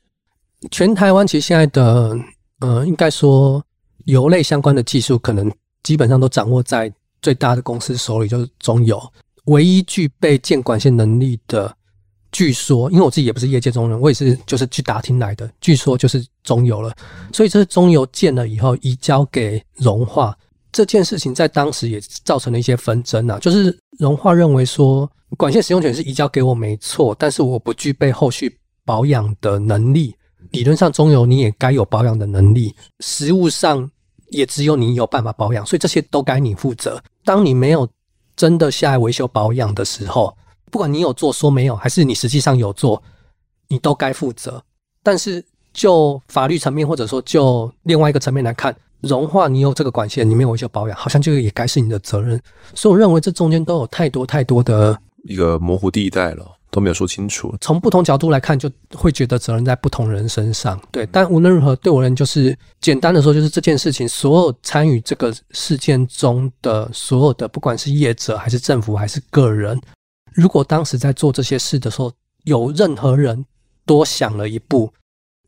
[0.71, 2.17] 全台湾其实现在的，
[2.61, 3.65] 呃，应该说
[4.07, 9.01] 油类相关的技术，可能基本上都掌握在最大的公司手里，就是中油。
[9.47, 11.75] 唯一具备建管线能力的，
[12.31, 16.95] 据说，因为我自己也不是业界中人，我也是就是去打听来的，据说就是中油了。
[17.33, 20.37] 所以这是中油建了以后移交给荣化
[20.71, 23.39] 这件事情，在当时也造成了一些纷争啊。
[23.39, 30.15] 就是荣化认为说，管线使用权是移交给我没错，但是我不具备后续保养的能力。
[30.53, 33.91] 理论上，中油你也该有保养的能力，实务上
[34.29, 37.03] 也只有你有办法保养，所以这些都该你负责。
[37.25, 37.87] 当你没有
[38.37, 40.35] 真的下来维修保养的时候，
[40.71, 43.03] 不管你有做说没有，还是你实际上有做，
[43.69, 44.63] 你都该负责。
[45.03, 52.41] 但是就法律层面，或者说就另外一个层面来看，融化你有这个管线，你没有维修保养，好像这个也该是你的责任。
[52.75, 56.55] 所以我认为这中间都有太多太多的一个模糊地带了。
[56.71, 57.55] 都没有说清楚。
[57.63, 60.79] 从不同角度来看，就会觉得责任在不同人身上。
[60.93, 69.81] 对，但无论如何，对我而言，就是简单的说，就是这件事情，所有参与这个事件中的所有的，不管是业者还是政府还是个人，
[70.33, 72.13] 如果当时在做这些事的时候，
[72.45, 73.45] 有任何人
[73.85, 74.93] 多想了一步，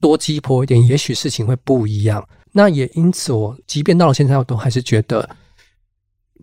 [0.01, 2.27] 多鸡婆一点，也许事情会不一样。
[2.53, 5.29] 那也因此，我即便到了现在，我都还是觉得，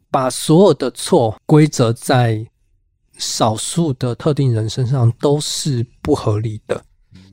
[0.09, 2.45] 把所有的错归责在。
[3.19, 6.79] 少数的特定人身上都是不合理的，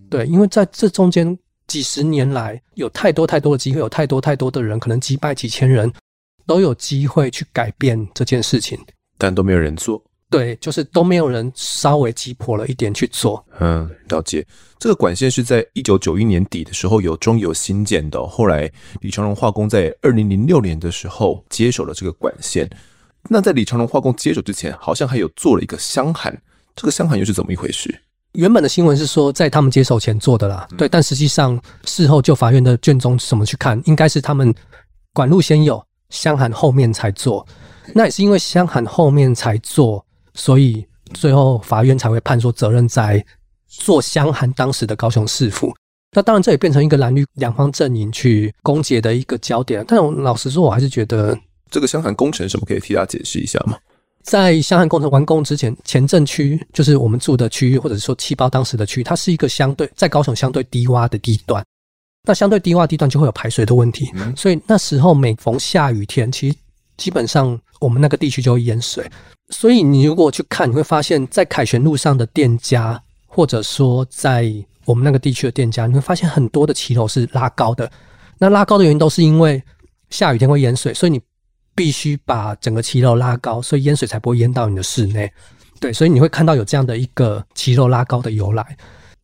[0.08, 5.92] 对，因为在这中间几十年来，有太多太多的机会，有太多太多的人，可能几百几千人
[6.46, 8.82] 都有机会去改变这件事情，
[9.18, 10.02] 但都没有人做。
[10.36, 13.44] 对，就是都没有人稍微鸡婆了一点去做。
[13.60, 14.46] 嗯，了解。
[14.78, 18.70] 这个管线是在一九九一年底的时候由中油新建的，后来
[19.00, 22.68] 李长荣化工在二零零六年的时候接手了这个管线。
[23.28, 26.36] 那在李长荣化工接手之前，好像还有做了一个箱涵，
[26.76, 27.94] 这个箱涵又是怎么一回事？
[28.32, 34.52] 原本的新闻是说在他们接手前做的啦，嗯、对，但实际上事后就法院的卷宗怎么去看，应该是他们
[35.12, 37.46] 管路先有，箱涵后面才做。
[37.94, 43.24] 那也是因为箱涵后面才做，所以最后法院才会判说责任在
[43.66, 45.74] 做香涵当时的高雄市府。
[46.12, 49.84] 那当然这也变成一个蓝绿两方阵营去攻訐的一个焦点。
[49.88, 51.36] 但我老实说，我还是觉得。
[51.70, 53.76] 这个箱涵工程什么可以替大家解释一下吗？
[54.22, 61.64] 在香涵工程完工之前，前镇区就是我们住的区域，或者说气爆当时的区域，它是一个相对在高雄相对低洼的地段。
[62.22, 66.56] 那相对低洼地段就会有排水的问题，嗯、所以那时候每逢下雨天，其实
[66.96, 69.08] 基本上我们那个地区就会淹水。
[69.50, 74.52] 所以你如果去看，你会发现在凯旋路上的店家，或者说在
[74.84, 77.90] 我们那个地区的店家，你会发现很多的骑楼是拉高的。
[78.38, 79.62] 那拉高的原因都是因为
[80.10, 81.20] 下雨天会淹水，所以你。
[81.76, 85.28] 必须把整个骑楼拉高，所以淹水才不会淹到你的室内。
[85.80, 88.64] 对，所以你会看到有这样的一个骑楼拉高的由来。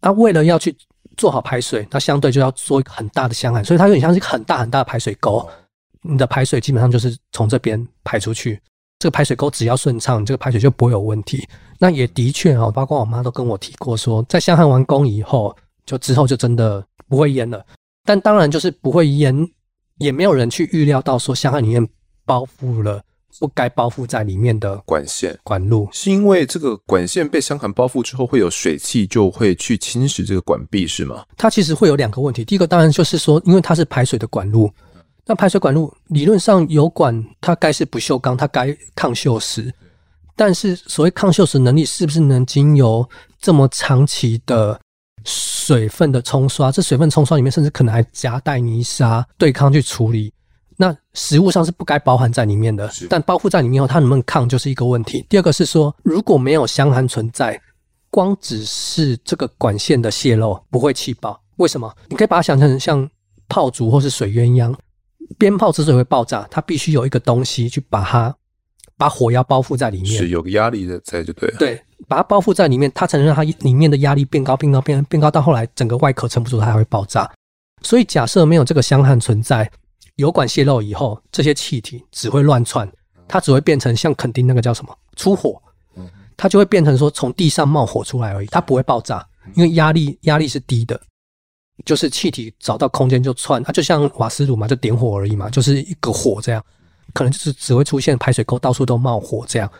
[0.00, 0.76] 那为了要去
[1.16, 5.48] 做好排水，它相对就要做一个很大的箱涵，所以它有点像是一个很大很大的排水沟。
[6.02, 8.60] 你的排水基本上就是从这边排出去，
[8.98, 11.46] 这个排水沟只要顺畅，这个排水就不会有问题。
[11.78, 17.64] 那也的确哦，包括我妈都跟我提过说，在箱涵完工以后，就之后就真的不会淹了。
[18.04, 19.48] 但当然就是不会淹，
[19.98, 21.88] 也没有人去预料到说箱涵里面。
[22.26, 23.02] 包覆了
[23.40, 31.24] 不该包覆在里面的管线管路，是因为这个管线被箱涵包覆之后，会有水汽就会去侵蚀这个管壁，是吗？
[31.36, 32.44] 它其实会有两个问题。
[32.44, 34.72] 第一个当然就是说，因为它是排水的管路，
[35.26, 39.72] 那排水管路理论上油管它该是不锈钢，它该抗锈蚀。
[40.34, 44.80] 但是所谓抗锈蚀能力，是不是能经由这么长期的
[45.24, 46.72] 水分的冲刷？
[46.72, 50.32] 这水分冲刷里面，甚至可能还夹带泥沙对抗去处理。
[50.76, 55.26] 那食物上是不该包含在里面的，但包覆在里面后，它能不能抗就是一个问题。
[55.28, 57.60] 第二个是说，如果没有箱涵存在，
[58.10, 61.94] 光只是这个管线的泄漏不会气爆，为什么？
[62.08, 63.06] 你可以把它想成像
[63.46, 64.74] 泡竹或是水鸳鸯，
[65.38, 68.34] 鞭炮之所以会爆炸，它必须有一个东西去把它
[68.96, 71.56] 把火药包覆在里面，是有个压力的在就对了。
[71.58, 77.30] 对，把它包覆在里面，它才能让它里面的压力变高，变高，变变高，到后来整个外壳撑不住，它还会爆炸。
[77.82, 79.70] 所以假设没有这个香焊存在。
[80.16, 82.86] 油管泄漏以后，这些气体只会乱窜，
[83.26, 85.58] 它只会变成像垦丁那个叫什么出火，
[86.36, 91.00] 它就会变成说从地上冒火出来而已，它不会爆炸，因为压力压力是低的，
[91.84, 96.64] 就是气体找到空间就窜，它就像瓦斯炉嘛，就点火而已嘛，就是一个火这样，
[97.12, 99.70] 可能就是只会出现排水沟到处都冒火这样。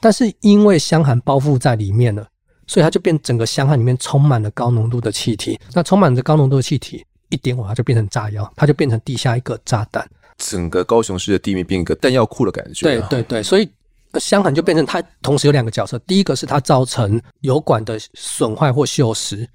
[0.00, 2.26] 但是因为香寒包覆在里面了，
[2.66, 5.58] 所以它就变整个箱涵里面充满了高浓度的气体。
[5.72, 10.08] 那充满着高浓度的气体，一点火它就变成炸药，它就变成地下一个炸弹。
[10.38, 12.84] 整个高雄市的地面变一个弹药库的感觉。
[12.86, 13.70] 对对对，所以
[14.14, 19.46] 香寒就变成它同时有两个角色：第一个是它造成油管的损坏或锈蚀；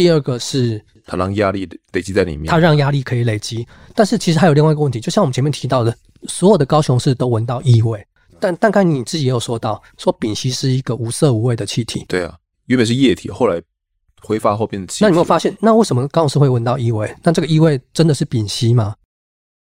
[0.00, 3.68] 第二个是它让压力累积在里面，它让压力可以累积。
[3.94, 5.94] 但是其实还有另外一个问题，就像我们前面提到的，
[6.26, 8.02] 所有的高雄市都闻到异味，
[8.38, 12.06] 但但刚你自己也有说到，说丙烯是一个无色无味的气体。
[12.08, 12.34] 对啊，
[12.64, 13.60] 原本是液体，后来
[14.22, 15.04] 挥发后变成气体。
[15.04, 17.14] 那你有没有发现，那为什么高雄市会闻到异味？
[17.22, 18.94] 那这个异味真的是丙烯吗？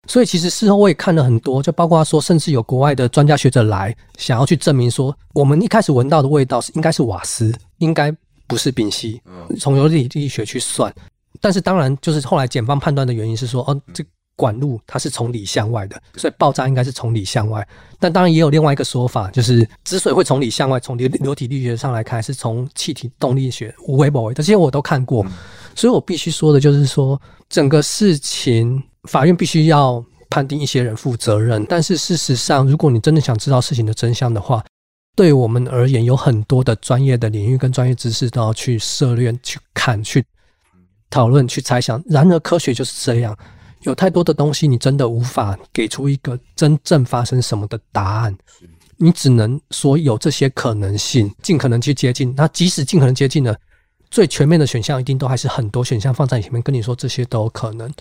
[0.08, 8.12] 所以其实事后我也看了很多，就包括说，甚至有国外的专家学者来想要去证明说，我们一开始闻到的味道是应该是瓦斯，应该
[8.54, 9.20] 不是丙烯。
[9.60, 10.94] 从流体力学去算，
[11.42, 17.68] 但是当然就是后来检方判断的原因是说，哦，这管路它是从里向外的，所以爆炸应该是从里向外。
[18.00, 25.26] 但当然也有另外一个说法，就是之所以会从里向外，从流流体力学上来看，是从气体动力学无为不为，这些我都看过。
[25.76, 28.82] 所以我必须说的就是说，整个事情。
[29.10, 34.64] 法院必须要判定一些人负责任，但是事实上，如果你真的想知道事情的真相的话，
[35.16, 40.26] 对我们而言，有很多的专业的领域跟专业知识都要去涉猎、去看、去
[41.10, 42.04] 讨论、去猜想。
[42.08, 43.38] 然而，科学就是这样，
[43.82, 48.36] 有太多的东西，你真的无法给出一个真正发生什么的答案。
[48.98, 52.34] 你只能说有这些可能性，尽可能去接近。
[52.36, 53.56] 那即使尽可能接近了，
[54.10, 57.92] 最全面的选项，一定都还是很多选项放在你前面，跟你说这些都有可能。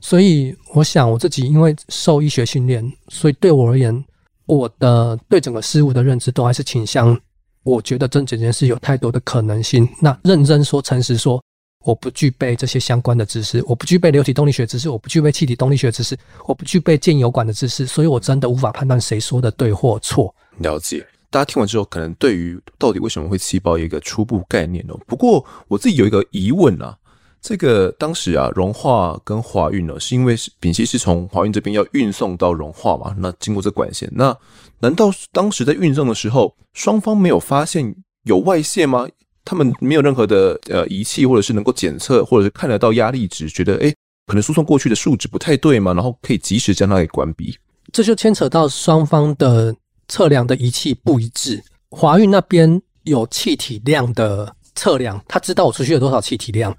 [0.00, 4.04] 所以，我想我自己因为受医学训练，所以对我而言，
[4.46, 7.18] 我的对整个事物的认知都还是倾向，
[7.62, 9.88] 我觉得这整件事有太多的可能性。
[10.00, 11.42] 那认真说、诚实说，
[11.84, 20.34] 我不具备这些相关的知识，我不具备流体动力学知识，我不具备气体动力学知识，我不具备建油管的知识，所以我真的无法判断谁说的对或错。
[20.58, 24.98] 了解，大家听完之后，可能对于到底为什么会气爆有一个初步概念哦。
[25.06, 26.96] 不过我自己有一个疑问啊。
[27.42, 33.14] 这个当时啊，融化跟华运呢，是因为丙烯是从华运这边要运送到融化嘛？
[33.18, 34.36] 那经过这管线，那
[34.78, 39.08] 难道当时在运送的时候，双方没有发现有外泄吗？
[39.42, 43.94] 他们没有任何的呃仪器，或者是能够检测，或者是看得到压力值，觉得诶
[44.26, 45.94] 可能输送过去的数值不太对嘛？
[45.94, 47.56] 然后可以及时将它给关闭。
[47.90, 49.74] 这就牵扯到双方的
[50.08, 51.60] 测量的仪器不一致。
[51.90, 56.76] 华运那边有气体量的测量，他知道我出去有多少气体量。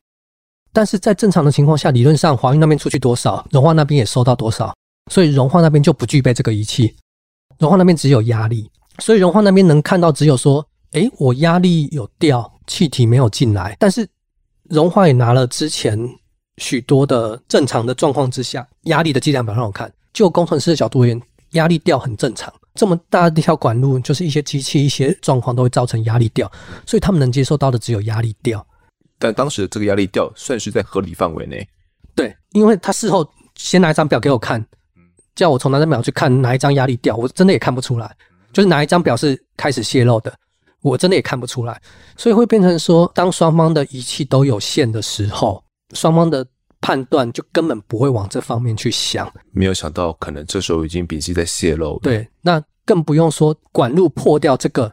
[0.74, 4.74] 但是在正常的情况下，理论上华运那边出去多少，融化那边也收到多少，
[5.12, 6.96] 所以融化那边就不具备这个仪器。
[7.60, 13.76] 融化那边只有压力，所以融化那边能看到只有说，哎，我压力有掉，气体没有进来。
[13.80, 14.08] 但是
[14.70, 16.00] 融化也拿了之前
[16.58, 22.52] 许多的正常的状况之下压力的计量表让我看，就工程师的角度而言，压力掉很正常。
[22.74, 26.50] 这么大的一条管路，就是一些机器一些状况都会造成压力掉，
[26.88, 28.66] 所以他们能接受到的只有压力掉。
[29.22, 31.66] 但当时的这个压力掉算是在合理范围内，
[32.16, 33.24] 对，因为他事后
[33.56, 34.66] 先拿一张表给我看，
[35.36, 38.18] 叫我从那张表去看哪一张压力掉，我真的也看不出来，
[38.52, 40.34] 就是哪一张表是开始泄露的，
[40.82, 41.80] 我真的也看不出来，
[42.18, 46.44] 所以会变成说，当双方的仪器都有限的时候，双方的
[46.82, 54.92] 判断就根本不会往这方面去想，没有想到可能这时候已经笔记在泄露，对，那更不用说管路破掉这个，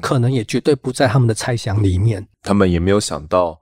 [0.00, 3.60] 可能也绝对不在他们的猜想里面，他们也没有想到。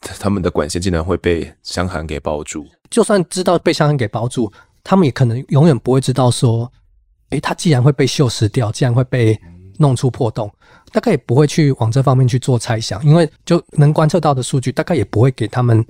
[0.00, 4.50] 他们的管线竟然会被香寒给包住，就算知道被香寒给包住，
[4.82, 6.70] 他们也可能永远不会知道说，
[7.30, 9.38] 诶，它既然会被锈蚀掉，既然会被
[9.78, 10.50] 弄出破洞，
[10.92, 15.84] 大概也不会去往这方面去做猜想，因为就能观测到的数据，大概也不会给他们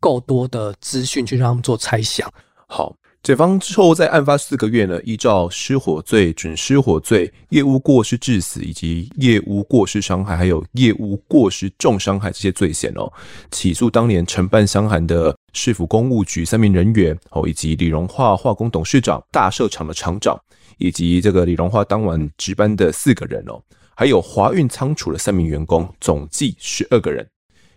[0.00, 2.30] 够多的资讯去让他们做猜想。
[2.66, 2.94] 好。
[3.24, 13.10] 检方之后在案发四个月呢，依照失火罪、准失火罪、业务过失致死以及业务过失伤害，还有业务过失重伤害这些罪嫌哦，
[13.50, 20.38] 起诉当年承办箱涵的市府工务局三名人员哦，以及李荣化化工董事长、大社厂的厂长，
[20.76, 23.58] 以及这个李荣化当晚值班的四个人哦，
[23.96, 27.26] 还有华运仓储的三名员工，总计十二个人。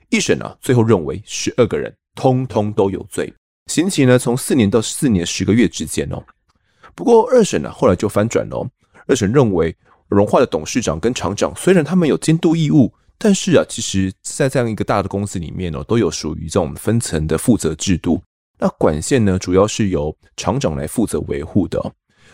[0.09, 3.33] 一审呢，最后认为十二个人通通都有罪。
[3.67, 6.23] 刑期呢，从四年到四年十个月之间哦。
[6.95, 8.67] 不过二审呢，后来就翻转了。
[9.07, 9.75] 二审认为，
[10.07, 18.21] 融化的董事长跟厂长虽然他们有监督义务，但是啊，其实在这样一个大的公司里面哦，都有属于这种分层的负责制度。
[18.57, 21.93] 那管线呢，主要是由厂长来负责维护的。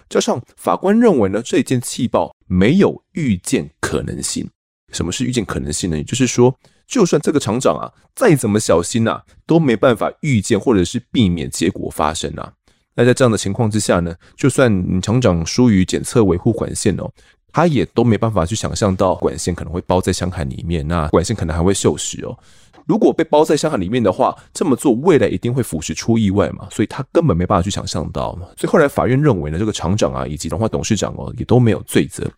[0.09, 4.49] 加上法官认为呢，这件气爆没有预见可能性。
[4.91, 5.97] 什么是预见可能性呢？
[5.97, 6.55] 也就是说。
[6.93, 12.53] 就算这个厂长啊再怎么小心啊，都没办法预见或者是避免结果发生啊。
[12.93, 17.09] 那在这样的情况之下呢，就算厂长疏于检测维护管线哦，
[17.51, 22.37] 他也都没办法去想象到管线可能会包在箱涵里面，那管线可能还会锈蚀哦。
[22.85, 28.37] 如果被包在箱涵里面的话，这么做未来一定会腐蚀出意外嘛，所以他根本没办法去想象到。
[28.55, 32.29] 所以后来法院认为呢，这个厂长啊以及荣华董事长哦也都没有罪责。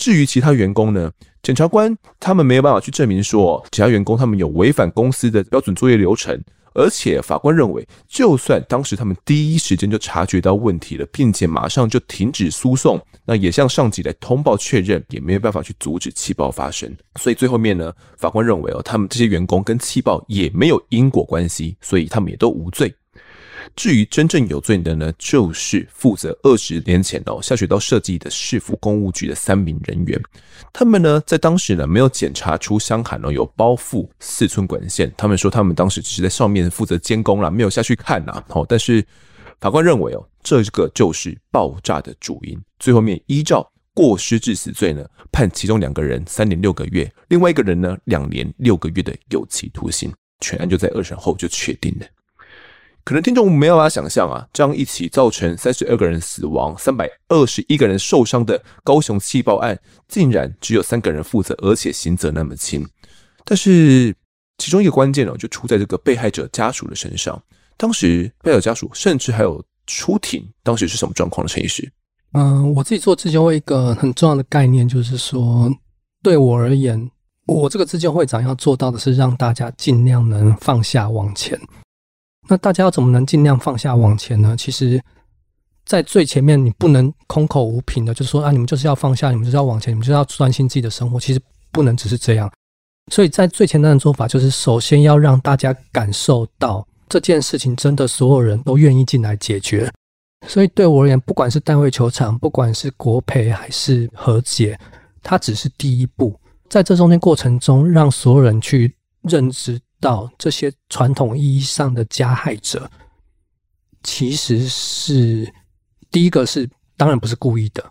[0.00, 6.42] 至于其他员工呢，检察官他们没有办法去证明说其他员工他们有违反公司的标准作业流程。
[6.72, 16.90] 而且法官认为，就算当时他们第一时间就察觉到问题了，并且马上就停止诉讼，那也向上级来通报确认，也没有办法去阻止气爆发生。
[17.20, 22.94] 所以最后面呢，法官认为哦，他们这些员工跟气爆也没有因果关系，所以他们也都无罪。
[23.76, 30.20] 至于真正有罪的呢，就是负责二十年前哦下水道设计的市府公务局的三名人员，
[30.72, 38.42] 他们呢在当时呢没有检查出箱涵哦有包覆四寸管线，他们说他们当时只是在上面负责监工啦，没有下去看呐。
[38.48, 39.04] 哦，但是
[39.60, 42.60] 法官认为哦，这个就是爆炸的主因。
[42.78, 50.12] 最后面依照过失致死罪呢，判其中两个人三年六个月，另外一个人呢两年六个月的有期徒刑。
[50.42, 52.06] 全案就在二审后就确定了。
[53.10, 62.88] 可能听众没有办法想象啊，这样一起造成三十二个人死亡、三百二十一个人受伤的高雄气爆案，竟然只有三个人负责，而且刑责那么轻。
[63.44, 64.14] 但是
[64.58, 67.42] 其中一个关键哦，就出在这个被害者家属的身上。
[67.76, 71.48] 当时被害者家属甚至还有出庭，当时是什么状况呢？
[71.52, 71.90] 陈医师？
[72.34, 75.68] 嗯，我自己做自救会一个很重要的概念就是说，
[76.22, 77.10] 对我而言，
[77.46, 81.60] 我这个自救会长要做到的是让大家尽量能放下往前。
[82.50, 84.56] 那大家要怎么能尽量放下往前呢？
[84.58, 85.00] 其实，
[85.86, 91.20] 在最前面，你不能空口无凭的，就是说啊，你们就是要放下，你们就是要往前，你们就是要专心自己的生活。
[91.20, 91.40] 其实
[91.70, 92.50] 不能只是这样。
[93.12, 99.88] 所以在最简单的做法，就是首先要让大家感受到这件事情真的所有人都愿意进来解决。
[100.48, 104.76] 所以对我而言，不管是单位球场，不管是国赔还是和解，
[105.22, 106.34] 它只是第一步。
[106.68, 108.92] 在这中间过程中，让所有人去
[109.22, 109.80] 认知。
[110.00, 112.90] 到这些传统意义上的加害者，
[114.02, 115.52] 其实是
[116.10, 117.84] 第一个是当然不是故意的，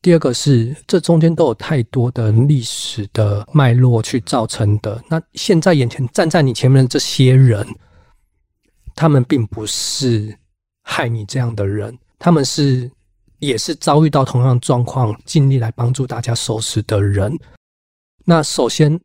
[0.00, 5.02] 第二个是这中间都有太多的历史的脉络去造成的。
[5.08, 7.66] 那现在眼前站在你前面的这些人，
[8.94, 10.36] 他们并不是
[10.82, 12.90] 害你这样的人，他们是
[13.38, 17.38] 也是遭遇到同样状况，尽力来帮助大家收拾的人。
[18.24, 18.98] 那首先。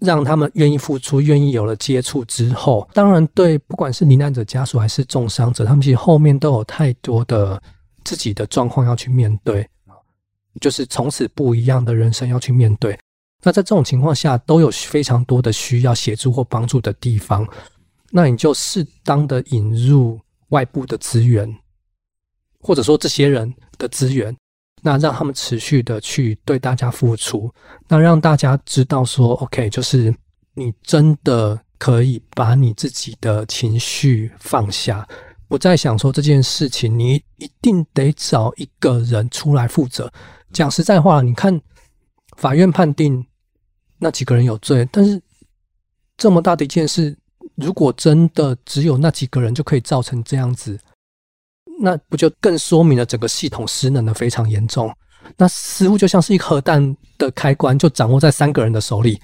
[0.00, 7.62] 让他们愿意付出，愿意有了接触之后，当然对，不管是罹难者家属还是重伤者，他们其实后面都有太多的
[8.04, 9.68] 自己的状况要去面对，
[10.60, 12.98] 就是从此不一样的人生要去面对。
[13.42, 17.46] 那在这种情况下，都有非常多的需要协助或帮助的地方，
[18.10, 21.50] 那你就适当的引入外部的资源，
[22.60, 24.34] 或者说这些人的资源。
[24.82, 27.52] 那让他们持续的去对大家付出，
[27.88, 30.14] 那让大家知道说，OK，就是
[30.54, 35.06] 你真的可以把你自己的情绪放下，
[35.48, 40.10] 不再想说这件事情，你一定得找一个人出来负责。
[40.52, 41.60] 讲实在话，你看
[42.36, 43.24] 法院判定
[43.98, 45.20] 那几个人有罪，但是
[46.16, 47.16] 这么大的一件事，
[47.54, 50.78] 如果真的只有那几个人就可以造成这样子。
[51.82, 54.94] 那不就更说明了整个系统失能的非常严重？
[55.36, 59.20] 那似乎就像是一个核弹的开关，就掌握在三个人的手里，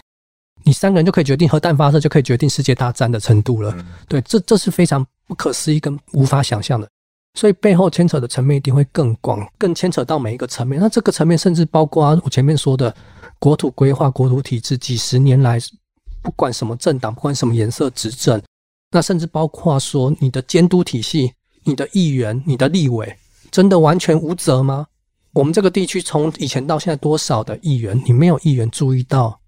[0.65, 3.77] 你三个人就可以决定核弹发射，就可以决定世界大战的程度了。
[4.09, 6.89] 对，这这是非常不可思议跟无法想象的。
[7.35, 10.81] 所以背后牵扯的层面一定会更广，更牵扯到每一个层面。
[10.81, 12.95] 那这个层面甚至包括我前面说的
[13.39, 15.59] 国土规划、国土体制，几十年来
[16.23, 18.41] 不管什么政党，不管什么颜色执政，
[18.91, 21.33] 那甚至包括说你的监督体系。
[21.67, 23.17] 你的议员、你的立委，
[23.51, 24.87] 真的完全无责吗？
[25.33, 29.39] 我们这个地区从以前到现在多少的议员，你没有议员注意到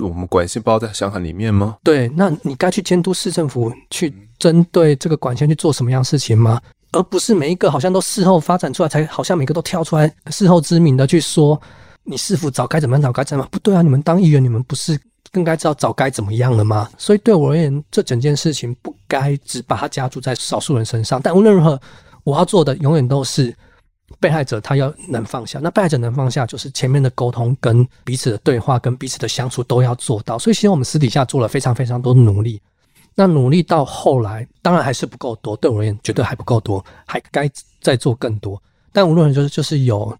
[0.00, 1.78] 我们管线包在箱涵里面吗？
[1.82, 6.60] 对，那你该去监督市政府去针对这个管线去做什么样的事情吗？
[6.92, 11.60] 而不是每一个好像都事后发展出来，才好像每个都跳出来事后知名的去说
[12.04, 13.48] 你市府早该怎么样，早该怎么样？
[13.50, 13.82] 不对啊！
[13.82, 15.00] 你们当议员，你们不是？
[15.34, 16.88] 更该知道早该怎么样了吗？
[16.96, 21.20] 所以对我而言，这整件事情不该只把它加注在少数人身上。
[21.20, 21.80] 但无论如何，
[22.22, 23.52] 我要做的永远都是
[24.20, 25.58] 被害者他要能放下。
[25.58, 30.38] 那被害者能放下，就是前面的沟通、跟彼此的对话、跟彼此的相处都要做到。
[30.38, 32.62] 所以，其实我们私底下做了非常非常多努力。
[33.16, 35.56] 那努力到后来，当然还是不够多。
[35.56, 38.62] 对我而言，绝对还不够多，还该再做更多。
[38.92, 40.16] 但无论，就是就是有，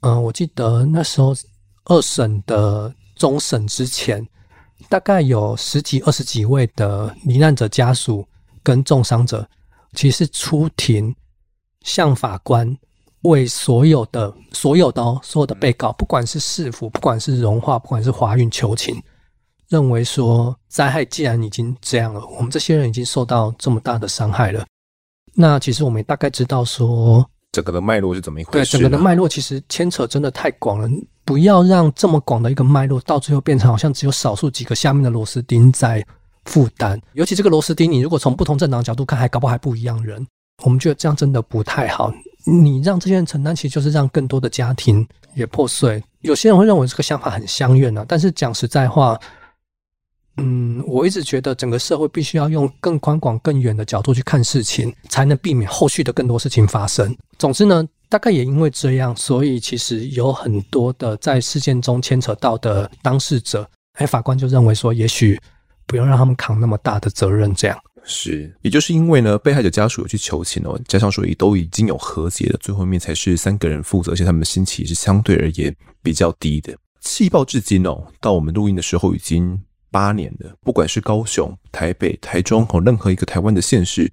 [0.00, 1.34] 嗯、我记得那时候
[1.84, 4.26] 二审的终审之前。
[4.88, 8.26] 大概有十几、二十几位的罹难者家属
[8.62, 9.46] 跟重伤者，
[9.94, 11.14] 其实出庭
[11.82, 12.76] 向法官
[13.22, 19.00] 为所有的所有的哦，所有的被告，不管是市府，不管是荣化，不管是华运求情，
[19.68, 24.66] 认为说灾害既然已经这样了，我们这些人已经受到这么大的伤害了，
[25.34, 28.76] 那其实我们也大概知道说整个的脉络是怎么一回事。
[28.76, 30.88] 对，整个的脉络其实牵扯真的太广了，
[31.30, 36.04] 不要让这么广的一个脉络到最后变成好像只有少数几个下面的螺丝钉在
[36.46, 37.00] 负担。
[37.12, 40.26] 尤其这个螺丝钉，你如果从不同政党角度看，还搞不好还不一样人。
[40.64, 42.12] 我们觉得这样真的不太好。
[42.44, 45.06] 你让这些人承担，其实就是让更多的家庭
[45.36, 46.02] 也破碎。
[46.22, 49.16] 有些人会认为这个想法很乡愿啊，但是讲实在话，
[50.38, 57.16] 嗯，我一直觉得整个社会必须要用更宽广、更远的角度去看事情，才能避免后续的更多事情发生。
[57.38, 65.40] 总之呢，大概也因为这样，所以其实有很多的在事件中牵扯到的当事者，哎，法官就认为说，也许
[65.86, 67.78] 不用让他们扛那么大的责任，这样。
[68.02, 76.76] 是，也就是因为呢，被害者家属有去求情哦，加上说也都已经有和解了，最后面才是三个人负责，而且他们的刑期是相对而言比较低的。
[77.00, 79.56] 气爆至今哦，到我们录音的时候已经
[79.90, 84.10] 八年了，不管是高雄、台北、台中和任何一个台湾的县市，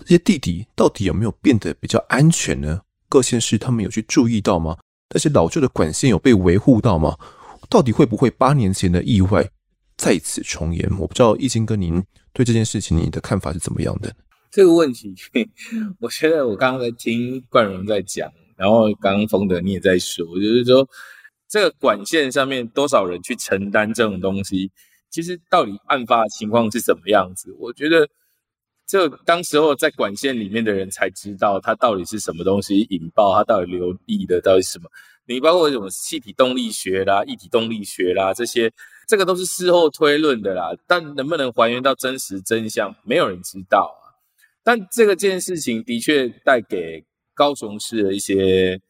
[0.00, 2.80] 这些地底到底有没有变得比较安全呢？
[3.10, 4.78] 各县市他们有去注意到吗？
[5.12, 7.18] 那些老旧的管线有被维护到吗？
[7.68, 9.50] 到底会不会八年前的意外
[9.96, 10.88] 再次重演？
[10.98, 12.02] 我不知道亿钦哥您。
[12.32, 14.14] 对这件事情，你的看法是怎么样的？
[14.52, 15.12] 这个问题，
[15.98, 20.88] 我觉得我刚刚在听冠荣在讲，然后刚刚丰德你也在说，就是说
[21.48, 24.70] 这个管线上面多少人去承担这种东西，
[25.10, 27.52] 其实到底案发情况是怎么样子？
[27.58, 28.08] 我觉得
[28.90, 34.90] 这当时候在管线里面的人才知道，它到底是什么东西引爆，它到底流溢的到底是什么？
[35.26, 38.72] 你包括什么气体动力学啦、 液体动力学啦这些。
[39.06, 44.14] 这个都是事后推论的啦，但能不能还原到真实真相，没有人知道啊。
[44.62, 48.80] 但这个件事情的确带给高雄市的一些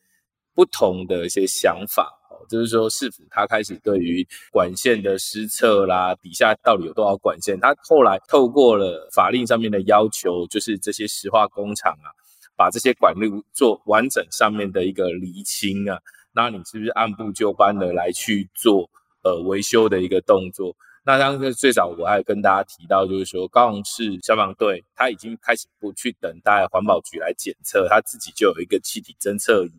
[0.54, 12.08] 不同的一些想法，就是说市府他开始对于管线的施测啦，底下到底有多少管线，他后来透过了法令上面的要求，就是这些石化工厂啊，
[12.56, 15.98] 把这些管路做完整上面的一个厘清啊，
[16.32, 18.88] 那你是不是按部就班的来去做？
[19.22, 20.74] 呃，维修的一个动作。
[21.04, 29.72] 那当时最早我还跟大家提到，就是说高雄市消防队他已经开始不去等待环保局来检测，他自己就有一个气体侦测仪，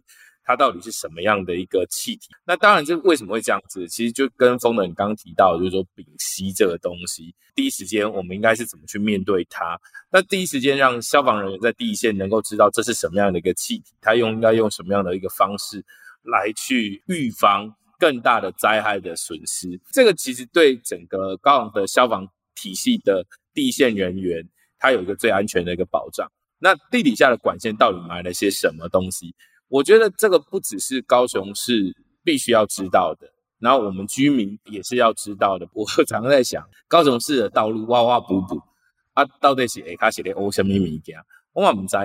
[0.52, 2.28] 它到底是什么样的一个气体？
[2.46, 3.88] 那当然，这为什么会这样子？
[3.88, 9.80] 其实就跟丰德你刚刚提到，就是说丙烯这个东西，第一时间我们应该是怎么去面对它？
[10.12, 15.84] 那第一时间让消防人员在第一线能够知道这是什么样的一个气体，他用应该用什么样的一个方式
[16.24, 17.74] 来去预防。
[18.02, 23.24] 更大的灾害的损失，这个其实对整个高雄的消防体系的
[23.54, 24.44] 第一线人员，
[24.80, 26.28] 他有一个最安全的一个保障。
[26.58, 29.36] 那地底下的管线到底埋了些什么东西？
[29.72, 31.96] 我觉得这个不只是高雄市
[32.26, 35.66] 必须要知道的，然后我们居民也是要知道的。
[35.72, 38.62] 我 常常在想，高雄市的道路挖挖补补，
[39.14, 41.18] 啊，到底是下卡写的欧什么物件？
[41.54, 42.04] 我嘛不知啊。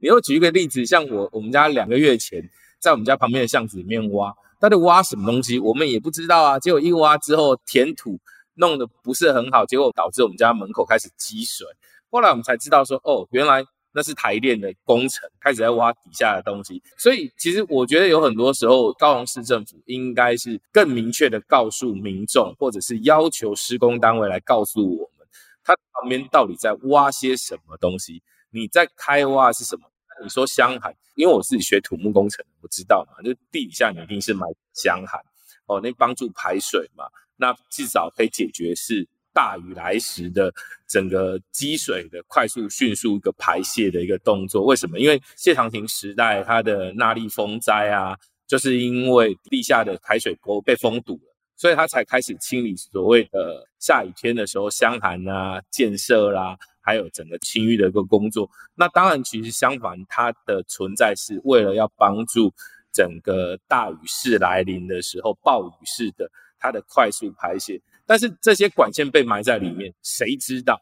[0.00, 2.42] 你又举一个例子，像我我们家两个月前
[2.80, 4.34] 在我们家旁边的巷子里面挖。
[4.60, 6.58] 到底挖什么东西，我们也不知道啊。
[6.58, 8.18] 结果一挖之后，填土
[8.54, 11.64] 弄得不是很好，结果导致我们家门口开始积水。
[12.10, 16.82] 后来我们才知道说，哦，原来那是台电的工程，开始在挖底下的东西。
[16.96, 25.26] 所以其实我觉得有很多时候，高雄市政府应该是更明确的告诉民众，或者是要求施工单位来告诉我们，
[25.62, 29.82] 它旁边到底在挖些什么东西，你在开挖是什么？
[30.20, 35.20] 你说箱涵，因为我自己学土木工程，我知道嘛，就地底下你一定是埋箱涵
[35.66, 37.04] 哦，那帮助排水嘛，
[37.36, 39.06] 那至少可以解决是
[39.38, 40.52] 大雨来时的
[40.88, 44.64] 整个积水的快速迅速一个排泄的一个动作。
[44.64, 44.98] 为什么？
[44.98, 48.18] 因为谢长廷时代它的纳莉风灾啊，
[48.48, 56.58] 就是因为地下的排水沟被封堵了，所以他才开始清理所谓的下雨天的时候箱涵啊建设啦。
[56.80, 62.50] 还有整个清淤的一个工作，那当然，其实相反，它的存在是为了要帮助
[62.90, 67.78] 整个大雨势来临的时候，暴雨式的它的快速排泄。
[68.08, 70.80] 但是这些管线被埋在里面，谁知道？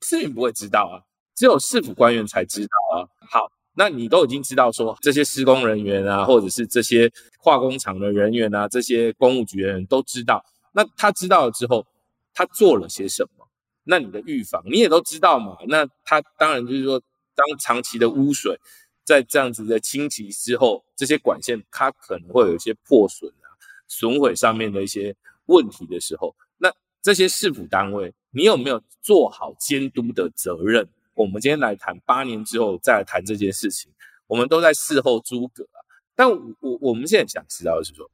[0.00, 3.06] 市民不会知道啊，只有市府官员才知道啊。
[3.30, 10.44] 好，那你都已经知道说，这些施工人员啊，或者是这些化工厂的人员啊，这些公务局的人都知道。
[10.72, 11.86] 那他知道了之后，
[12.34, 13.48] 他做了些什么？
[13.84, 15.56] 那你的预防你也都知道嘛？
[15.68, 17.00] 那他当然就是说，
[17.36, 18.58] 当长期的污水
[19.04, 23.46] 在这样子的清洗之后，这些管线它可能会有一些破损啊、
[23.86, 25.14] 损毁上面的一些
[25.46, 30.88] 问题的时候，那这些市府单位，你有没有做好监督的责任？
[31.14, 33.92] 我们今天来谈八年之后再来谈这件事情，
[34.26, 35.78] 我们都在事后诸葛啊。
[36.14, 38.10] 但我我我们现在想知道的是说，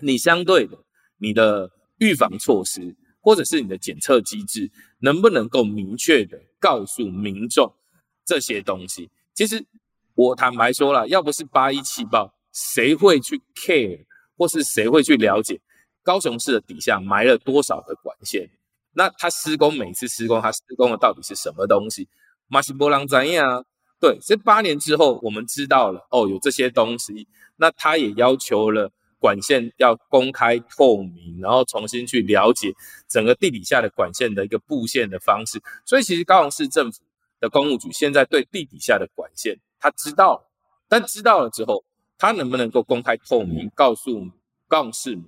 [0.00, 0.78] 你相对的，
[1.16, 4.70] 你的预防措施或者是你的检测机制，
[5.00, 7.74] 能不能够明确的告诉民众
[8.24, 9.10] 这些东西？
[9.34, 9.64] 其实
[10.14, 14.04] 我坦白说了，要不是八一气爆，谁会去 care，
[14.36, 15.60] 或是谁会去了解
[16.08, 18.48] 高雄市的底下埋了多少的管线？
[18.94, 22.08] 那他施工每次施工，他施工的到底是什么东西？
[22.46, 23.62] 马西波浪怎样？
[24.00, 27.28] 对，这八年之后，我们知道了哦，有这些东西。
[27.56, 32.72] 那他也要求了管线要公开透明，然后重新去了解
[33.06, 35.60] 整个地底下的管线的一个布线的方式。
[35.84, 37.02] 所以，其实高雄市政府
[37.38, 40.50] 的公务局现在对地底下的管线他知道了，
[40.88, 41.84] 但知道了之后，
[42.16, 44.26] 他能不能够公开透明，告诉
[44.66, 45.26] 高雄市民，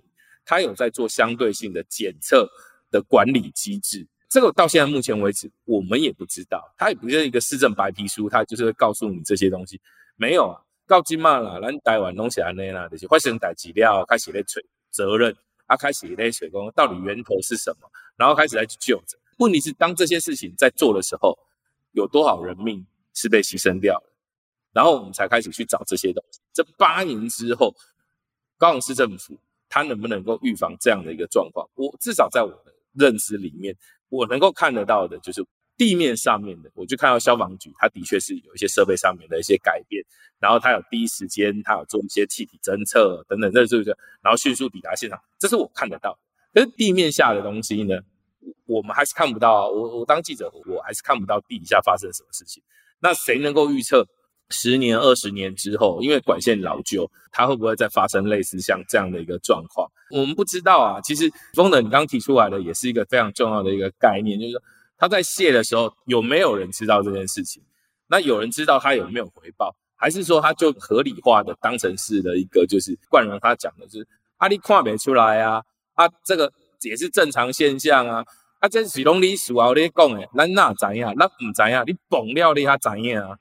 [0.50, 2.50] 他有在做相对性的检测
[2.90, 4.04] 的管理机制？
[4.28, 9.80] 这个到现在目前为止，我们也不知道，它也不是一个市政白皮书，它就是会告诉你这些东西。
[10.16, 15.32] 没有啊，告金嘛啦，咱台湾东西安内啦，就是发生代志了，开始在追责任，
[15.66, 19.16] 啊，开始在追讲到底源头是什么，然后开始来去救着。
[19.38, 21.38] 问题是，当这些事情在做的时候，
[21.92, 22.84] 有多少人命
[23.14, 24.12] 是被牺牲掉了？
[24.72, 26.40] 然后我们才开始去找这些东西。
[26.52, 27.72] 这八年之后，
[28.58, 29.38] 高雄市政府
[29.70, 31.66] 它能不能够预防这样的一个状况？
[31.74, 33.74] 我至少在我的认知里面。
[34.10, 35.40] 我能够看得到的就是
[35.76, 40.04] 地面上面的，我就看到消防局，它的确是有一些设备上面的一些改变，
[40.40, 43.96] 然后它有第一时间，它有做一些气体侦测等等，这是不是？
[44.20, 46.18] 然后迅速抵达现场，这是我看得到。
[46.52, 48.00] 可是地面下的东西呢，
[48.66, 49.68] 我们还是看不到啊。
[49.68, 52.60] 我我当记者，我还是看不到地底下发生什么事情。
[52.98, 54.04] 那谁能够预测？
[54.50, 59.90] 十年、二十年之后，因为管线老旧，它会不会再发生类似像这样的一个状况？
[60.10, 61.00] 我们不知道啊。
[61.00, 64.62] 其实，丰德你刚提出来的也是一个非常重要的一个概念，就是说
[64.98, 67.62] 他在卸的时候有没有人知道这件事情？
[68.08, 69.74] 那有人知道他有没有回报？
[69.94, 75.62] 还是说他就合理化的当成是的一个就是惯容他讲的就是啊，你看不出来啊，
[75.94, 78.24] 啊，这个也是正常现象啊，
[78.60, 81.04] 啊，这是拢你事后你讲的，咱哪知影？
[81.16, 83.36] 咱唔知影，你崩了你还知影啊？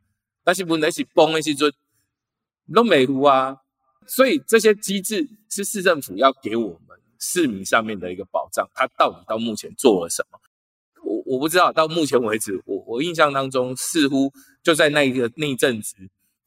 [0.49, 1.69] 但是问题是崩的时候
[2.73, 3.55] 都没糊啊，
[4.07, 8.67] 所以这些机制是市政府要给我们市民上面的一个保障。
[8.73, 10.39] 他到底到目前做了什么？
[11.03, 11.71] 我我不知道。
[11.71, 14.33] 到目前为止，我我印象当中似乎
[14.63, 15.95] 就在那一个那一阵子，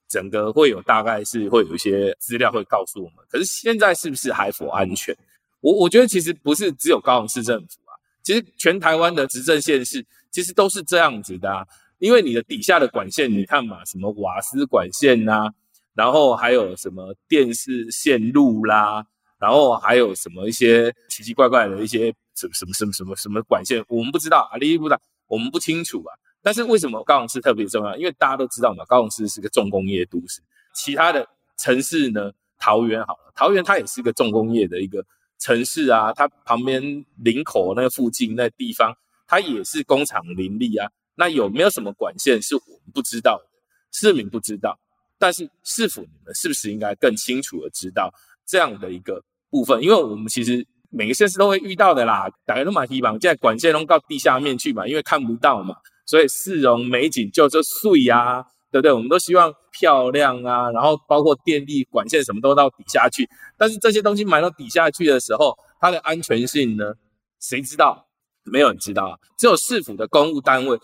[0.09, 3.25] 整个会有大概是会有一些资料会告诉我们。
[3.29, 5.17] 可是现在是不是还否安全？
[5.61, 7.95] 我我觉得其实不是只有高雄市政府啊，
[8.25, 11.65] 其实全台湾的执政县市其实都是这样子的啊。
[12.03, 15.49] 因为你的底下的管线，你看嘛，什么瓦斯管线呐、
[15.95, 19.07] 然后还有什么电视线路啦，
[19.39, 26.11] 然后还有什么一些奇奇怪怪的一些什么什么什么什么什么管线，我们不知道啊，你不知道，我们不清楚啊。
[26.43, 27.97] 但是为什么高雄市特别重要？
[27.97, 30.41] 因为大家都知道嘛，高雄市是个重工业都市。
[30.75, 31.25] 其他的
[31.57, 35.07] 城市呢，桃园好了，桃园它也是个重工业的一个
[35.39, 36.83] 城市啊，它旁边
[37.19, 38.93] 林口那附近那地方，
[39.29, 40.91] 它也是工厂林立啊。
[41.15, 43.45] 那有没有什么管线是我们不知道的，
[43.93, 44.79] 市民不知道？
[45.19, 48.13] 但是市府你们是不是应该更清楚的知道
[48.45, 49.81] 这样的一个部分？
[49.81, 58.43] 因为我们其实每个县市都会遇到的啦，大家都蛮希望，现在管线都到地下面去嘛，因为看不到嘛，所以市容美景就就碎啊，
[58.73, 58.93] 对不对？
[58.93, 66.95] 我们都希望漂亮啊，然后包括电力管线什么都到底下去，但是这些东西埋到底下去的时候，它的安全性呢？
[67.39, 68.09] 谁知道？
[68.45, 70.77] 没有人知道啊，只有市府的公务单位。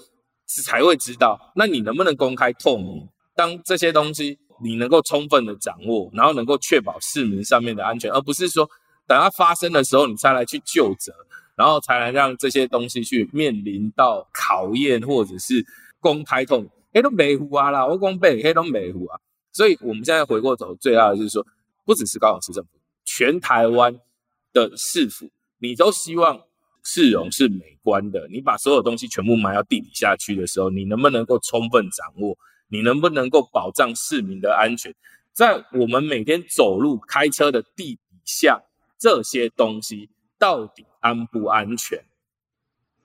[0.48, 3.06] 是才会知道，那你能不能公开透明？
[3.36, 8.68] 当这些东西你能够充分的掌握，然后能够确保市民上面的安全，而不是说
[9.06, 11.12] 等它发生的时候你才来去究责，
[11.54, 15.64] 然后才来让这些东西去面临到考验或者是
[16.00, 16.68] 公开透明。
[16.92, 19.20] 黑都没糊啊啦，我讲白黑都没糊啊。
[19.52, 21.46] 所以我们现在回过头，最大的就是说，
[21.84, 22.70] 不只是高雄市政府，
[23.04, 24.00] 全台湾
[24.52, 25.28] 的市府，
[25.58, 26.47] 你都希望。
[26.90, 32.34] 市容是美观的，你把所有东西全部埋到地底下去的时候，你能不能够充分掌握？
[32.68, 34.94] 你能不能够保障市民的安全？
[35.34, 38.62] 在我们每天走路、开车的地底下，
[38.98, 40.08] 这些东西
[40.38, 42.02] 到底安不安全？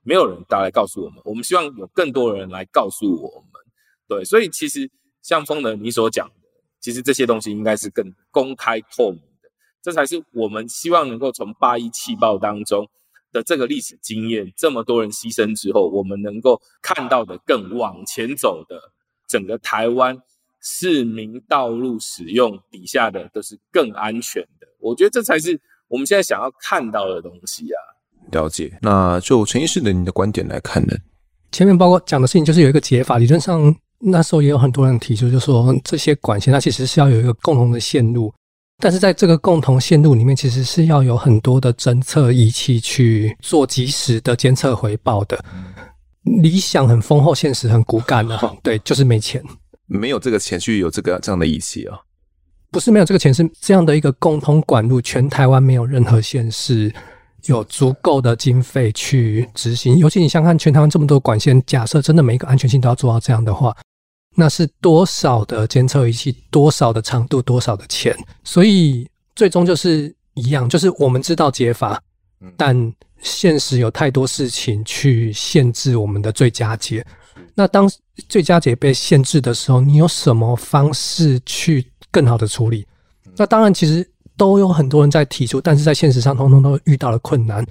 [0.01, 1.21] 没有人大来告诉我们。
[1.25, 3.61] 我们希望有更多人来告诉我们。
[4.07, 4.89] 对，所以其实
[5.21, 6.36] 像风能你所讲的，
[6.79, 9.49] 其实这些东西应该是更公开透明的，
[9.81, 12.89] 这才是我们希望能够从八一气爆当中。
[13.34, 18.79] 的这个历史经验，这么多人牺牲之后，我们能够看到的更往前走的
[19.27, 20.17] 整个台湾
[20.61, 24.67] 市民道路使用底下的都是更安全的。
[24.79, 25.59] 我觉得这才是
[25.89, 27.79] 我们现在想要看到的东西啊。
[28.31, 28.77] 了解。
[28.81, 30.95] 那就陈医师的你的观点来看呢？
[31.51, 38.34] 前面包括讲的事情，就是有一个解法，理论上那时候也有很多人提出，就说这些管线它其实是要有一个共同的线路，
[38.84, 45.41] 但是在这个共同线路里面，其实是要有很多的侦测仪器去做及时的监测回报的。
[46.23, 48.53] 理想很丰厚，现实很骨感的、啊。
[48.61, 49.41] 对， 就是没钱，
[49.86, 51.97] 没有这个钱去有这个这样的仪器啊。
[52.71, 56.93] 不是没有这个钱，是这样的一个共同管路，全台湾没有任何县市
[57.45, 59.97] 有足够的经费去执行。
[59.97, 63.73] 尤其你想看全台湾这么多管线，假设真的每一个安全性都要做到这样的话，
[64.36, 68.15] 那是多少的监测仪器，多少的长度，多少的钱？
[68.43, 72.01] 所以最终就是一样，就是我们知道解法，
[72.57, 77.05] 但现实有太多事情去限制我们的最佳解。
[77.55, 77.89] 那当
[78.27, 81.86] 最佳解被限制的时候，你有什么方式去？
[82.11, 82.86] 更好的处理，
[83.36, 84.07] 那当然其实
[84.38, 87.65] 都有很多人在提出，但是在现实上通通都遇到了困难。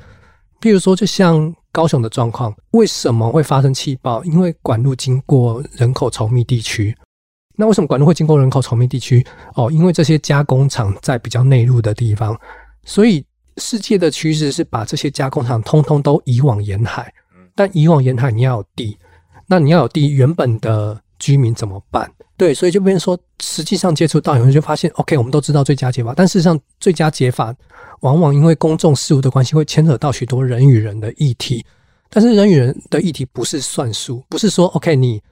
[0.59, 4.23] 比如说，就像高雄的状况，为什么会发生气爆？
[4.25, 6.95] 因为管路经过人口稠密地区。
[7.57, 9.27] 那为什么管路会经过人口稠密地区？
[9.55, 12.39] 哦，因为这些加工厂在比较内陆的地方，
[12.85, 13.25] 所以
[13.57, 17.13] 世界的趋势是把这些加工厂通通都移往沿海。
[17.55, 18.97] 但移往沿海，你要有地，
[19.47, 22.11] 那你要有地，原本的居民怎么办？
[22.37, 27.55] 对，所以就变成说，实际上接触到以后就发现，OK，我们都知道最佳解法，但事实上最佳解法
[28.01, 31.65] 往往因为公众事务的关系，会牵扯到许多人与人的议题。
[32.11, 35.23] 但是人与人的议题不是算数，不是说 OK，你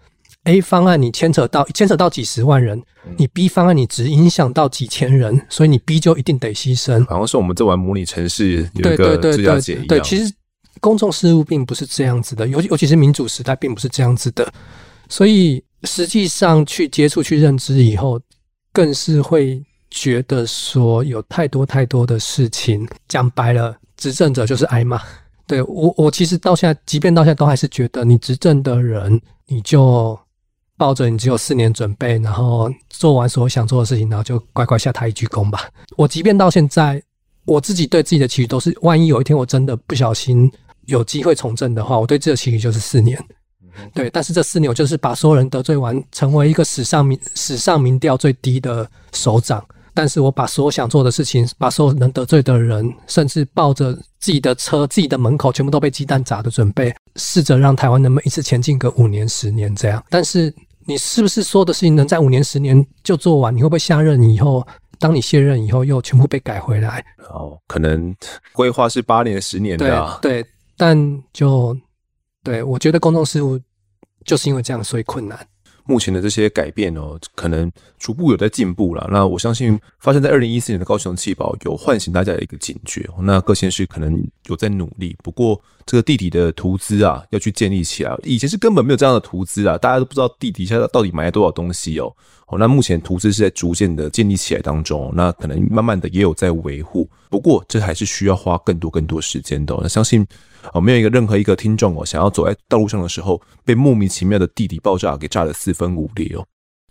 [0.44, 2.80] A 方案你牵扯到牵扯到几十万人，
[3.16, 7.04] 你 B 方案你只影响到几千人，所以你 B 就一定得牺牲。
[7.06, 9.86] 好像是我们在玩模拟城市有一个最佳解一样。
[9.88, 10.32] 对，其实
[10.78, 14.48] 公众事务并不是这样子的，尤尤其是民主时代，并不是这样子的，
[15.08, 15.60] 所以。
[15.84, 18.20] 实际上去接触、去认知以后，
[18.72, 22.86] 更是会觉得说有太多太多的事情。
[23.08, 25.00] 讲白了，执政者就是挨骂。
[25.46, 30.16] 对，我，我其实到现在，即便到现在，都还是觉得你执政的人，你就
[30.76, 35.68] 抱着你只有四年准备，然后做完所有想做的事情，然后就乖乖下台一鞠躬吧。
[35.96, 37.02] 我即便到现在，
[37.46, 40.48] 我自己对自己的期许都是，万一有一天我真的不小心
[40.86, 43.20] 有机会从政的话，我对自己的期许就是四年。
[43.94, 49.64] 对，但是这四年我就是把所有人得罪完，成为一个史上民史上民调最低的首长。
[49.92, 60.02] 但是我把所有想做的事情，把所有能得罪的人，甚至抱着自己的车、自己的门口全部都被鸡蛋砸的准备，试着让台湾能不能一次前进个五年、十年这样。
[60.08, 60.54] 但是
[60.86, 63.54] 你是不是所有的事情能在五年、十年就做完？
[63.54, 64.66] 你会不会下任以后，
[65.00, 67.04] 当你卸任以后又全部被改回来？
[67.28, 68.14] 哦，可能
[68.52, 70.18] 规划是八年、十年的啊。
[70.22, 71.76] 对，对，但就
[72.42, 73.60] 对我觉得公众事务。
[74.26, 75.48] 就是因为这样，所以困难。
[75.86, 79.08] 目前的这些改变哦，可能逐步有在进步了。
[79.10, 83.08] 那我相信，发生在二零一四年的高雄气爆，有唤醒大家的一个警觉。
[83.22, 88.16] 那各县市可能有在努力，不过这个地底的图资啊，要去建立起来。
[88.22, 92.14] 以前是根本没有这样的图资啊，大家都不知道地底下到底埋了多少东西哦。
[92.46, 97.08] 哦，那目前图资是在逐渐的建立起来当中，那可能慢慢的也有在维护。
[97.28, 99.76] 不过这还是需要花更多更多时间的。
[99.82, 100.26] 那相信。
[100.74, 106.44] 哦，没有一个任何一个听众哦，想要走在道路上的时候，被莫名其妙的地底爆炸给炸得四分五裂哦。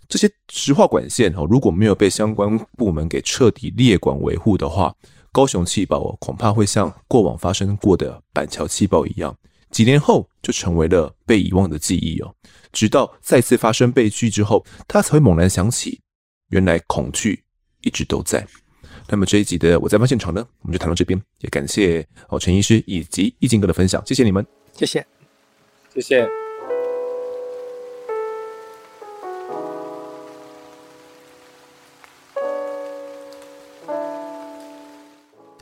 [0.07, 4.91] 这些石化管线哦，如果没有被相关部门给彻底列管维护的话，
[5.31, 9.35] 高雄气爆哦，恐怕会像过往发生过的板桥气爆一样，
[9.71, 12.33] 几年后就成为了被遗忘的记忆哦。
[12.71, 15.99] 直到再次发生悲剧之后，他才会猛然想起，
[16.49, 17.43] 原来恐惧
[17.81, 18.45] 一直都在。
[19.07, 25.05] 那么这一集的我在案发现场呢，我们就谈到这边，也感谢哦陈医师以及奕敬哥的分享，谢谢你们，谢谢，
[25.93, 26.48] 谢谢。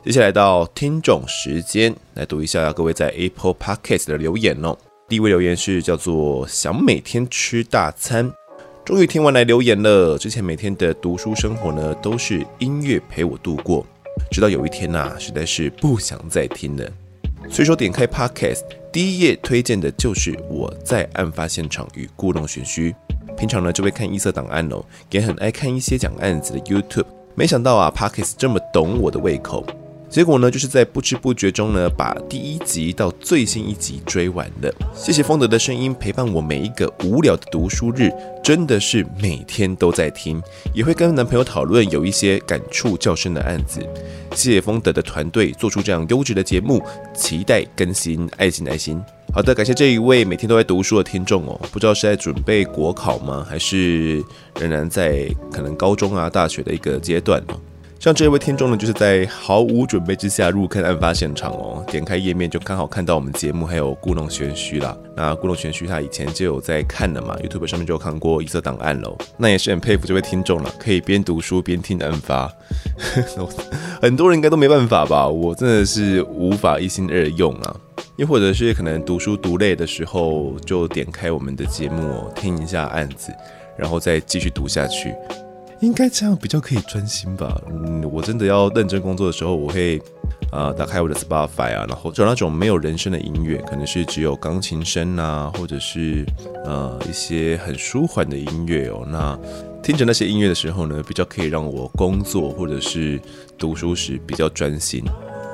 [0.04, 4.78] 接下来到听众时间，来读一下各位在 Apple Podcast 的留言哦。
[5.08, 8.32] 第一位留言是叫做想每天吃大餐。
[8.84, 10.16] 终于听完来留言了。
[10.16, 13.84] 之前每天的读书生活呢，都是音乐陪我度过。
[14.30, 16.88] 直到有一天呐、啊，实在是不想再听了。
[17.50, 22.94] 随手点开 Podcast，第一页推荐的就是我在案发现场与故弄玄虚。
[23.36, 27.06] 平常呢就会看异色档案哦，也很爱看一些讲案子的 YouTube。
[27.34, 29.66] 没想到啊，Podcast 这么懂我的胃口。
[30.10, 34.74] 结果呢，就是在不知不觉中呢，把第一集到最新一集追完了。
[34.94, 38.10] 谢谢丰德的声音陪伴我每一个无聊的读书日，
[38.42, 40.42] 真的是每天都在听，
[40.72, 43.80] 也会跟男朋友讨论有一些感触较深的案子。
[44.34, 46.82] 谢谢丰德的团队做出这样优质的节目，
[47.14, 48.98] 期待更新，爱心爱心。
[49.34, 54.24] 好的，感谢这一位每天都在读书的听众哦，不知道是在准备国考吗，还是
[54.58, 57.60] 仍然在可能高中啊、大学的一个阶段哦。
[57.98, 64.96] 像这位听众呢，就是在毫无准备之下入坑案发现场哦，点开页面就刚好看到我们节目还有故弄玄虚啦。
[65.16, 69.18] 那故弄玄虚他以前就有在看了嘛，YouTube 上面就有看过一则档案喽。
[69.36, 72.48] 那也是很佩服这位听众了，可以边读书边听案发。
[74.00, 75.26] 很多人应该都没办法吧？
[75.26, 77.76] 我真的是无法一心二用啊。
[78.14, 83.32] 又或者是可能读书读累的时候，就点开我们的节目哦，听一下案子，
[83.76, 85.12] 然后再继续读下去。
[85.80, 87.60] 应该这样比较可以专心吧。
[87.70, 90.00] 嗯，我真的要认真工作的时候，我会
[90.50, 96.26] 啊、打开我的 Spotify 啊，然后找那种没有人声的音乐，可能是只有钢琴声啊，或者是
[96.64, 99.06] 呃一些很舒缓的音乐哦。
[99.08, 99.38] 那
[99.82, 103.20] 听着那些音乐的时候呢，比较可以让我工作或者是
[103.56, 105.04] 读书时比较专心。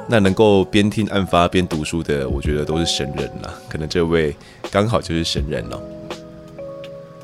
[0.09, 3.53] 那能够边听案发边读书的，我觉得都是神人了。
[3.69, 4.35] 可能这位
[4.71, 5.81] 刚好就是神人哦。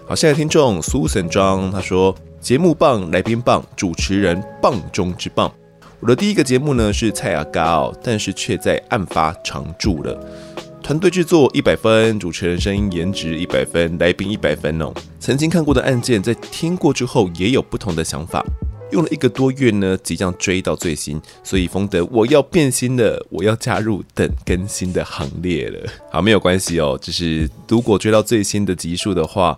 [0.07, 2.15] 好，现在听众 Susan 庄他说。
[2.41, 5.53] 节目棒，来宾棒，主持人棒中之棒。
[6.01, 10.19] 我的第一个节目呢是蔡阿嘎哦，但是却在案发常驻了。
[10.83, 14.91] 团队制作一百分，主持人声音颜值一百分，来宾一百分哦。
[15.21, 18.43] 曾经看过的案件，在听过之后也有不同的想法。
[18.91, 25.79] 用了一个多月呢，即将追到最新，所以风德我要变心了，我要加入等更新的行列了。
[26.11, 29.57] 好，没有关系哦，就是如果追到最新的集数的话。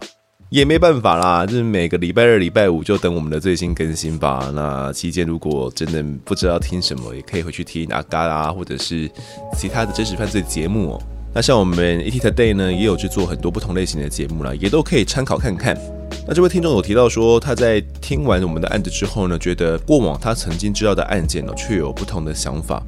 [0.53, 4.53] 也没办法啦，就是每个礼拜二、礼拜五就等我们的最新更新吧。
[4.55, 9.11] 那期间如果真的不知道听什么，也可以回去听阿嘎啦，或者是
[9.57, 11.03] 其他的真实犯罪节目哦。
[11.33, 15.75] 那像我们 ET Today 呢，也有去做很多不同类型的节目啦，也都可以参考看看。
[16.29, 22.83] 那这位听众有提到说，他在听完我们的案子之后呢，觉得过往他曾经知道的案件呢，却有不同的想法。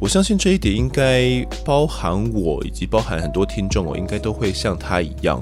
[0.00, 5.40] 我相信这一点应该包含我，以及包含很多听众哦，应该都会像他一样。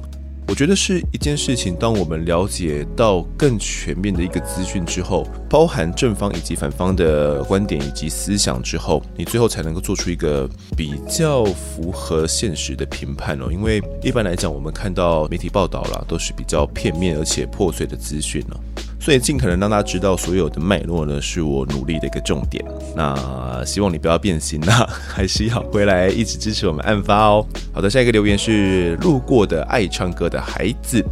[0.48, 13.50] 我觉得是一件事情，当我们了解到更全面的一个资讯之后，包含正方以及反方的观点以及思想之后，你最后才能够做出一个比较符合现实的评判哦。
[13.50, 18.60] 因为一般来讲，我们看到媒体报道啦，都是比较片面而且破碎的资讯哦。
[19.02, 22.64] 所以尽可能让大家知道所有的脉络呢，是我努力的一个重点。
[22.94, 27.44] 那希望你不要变心啦，还是要回来一直支持我们案发哦。
[27.72, 31.04] 好的，下一个留言是路过的爱唱歌的孩子，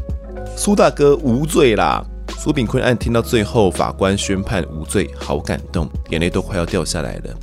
[0.57, 2.01] 苏大哥无罪啦。
[2.39, 7.37] 苏炳坤案听到最后，法官宣判无罪，好感动，眼泪都快要掉下来了。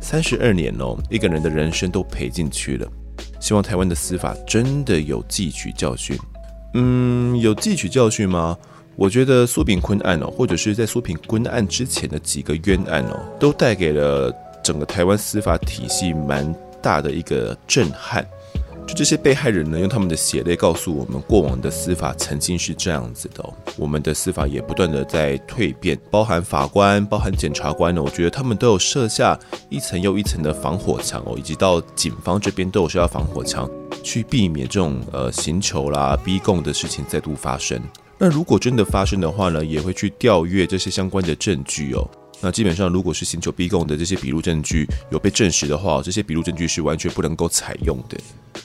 [0.00, 2.88] 三十二年哦，一个人的人生都赔进去了。
[3.38, 6.18] 希望台湾的司法真的有汲取教训。
[6.74, 8.56] 嗯，有汲取教训吗？
[8.96, 14.32] 我觉得苏炳坤案哦，或者是在苏炳坤案之前的几个冤案哦，都带给了
[14.62, 18.26] 整个台湾司法体系蛮大的一个震撼。
[18.84, 23.42] 就这些被害人呢，用他们的血泪告诉我们，过往的司法曾经是这样子的。
[23.76, 29.38] 我们的司法也不断的在蜕变，包含法官、包含检察官呢，我觉得他们都有设下
[29.68, 33.70] 一层又一层的防火墙哦，以及到警方这边都有设下防火墙，
[34.02, 37.80] 去避免这种呃刑求啦、逼供的事情再度发生。
[38.24, 42.08] 那如果真的发生的话呢，也会去调阅这些相关的证据哦。
[42.40, 48.16] 那基本上，如果是刑求逼供的这些笔录证据有被证实的话，这些笔录证据是完全不能够采用的。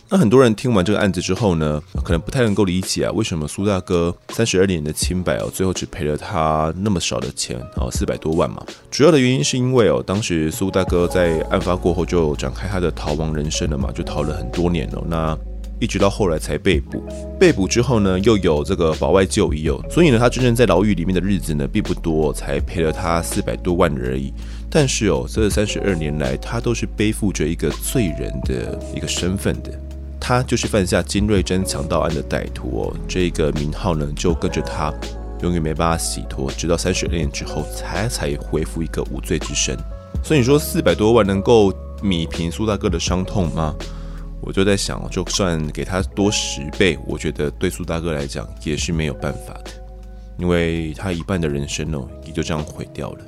[0.10, 8.64] 那很多人听完这个案子之后呢，可能不太能够理解啊，为什么苏大哥三十二年的清白哦，最后只赔了他那么少的钱哦，四百多万嘛。
[8.92, 15.04] 主要的原因是因为哦，当时苏大哥在案发过后就展开他的逃亡人生了嘛，就逃了很多年哦。
[15.08, 15.36] 那
[15.80, 17.04] 一直到后来才被捕，
[17.40, 24.34] 被捕之后呢，又有这个保外就医哦，所以呢，他真正在牢狱里面的日子呢，并不多，才赔了他四百多万而已。
[24.70, 29.72] 但是哦，这三十二年来，他都是背负着一个罪人的一个身份的，
[30.20, 34.94] 他就是犯下金瑞珍强盗案的歹徒哦，这个名号呢，就跟着他，
[35.42, 39.78] 永远没办法洗脱，直到三十二年之后，才才恢复一个无罪之身。
[40.24, 41.72] 所以你说四百多万能够
[42.02, 43.76] 弭平苏大哥的伤痛吗？
[44.48, 49.72] 我就在想，就算给他多十倍，我觉得对苏大哥来讲也是没有办法的，
[50.40, 53.26] 因为他一半的人生哦，也就这样毁掉了。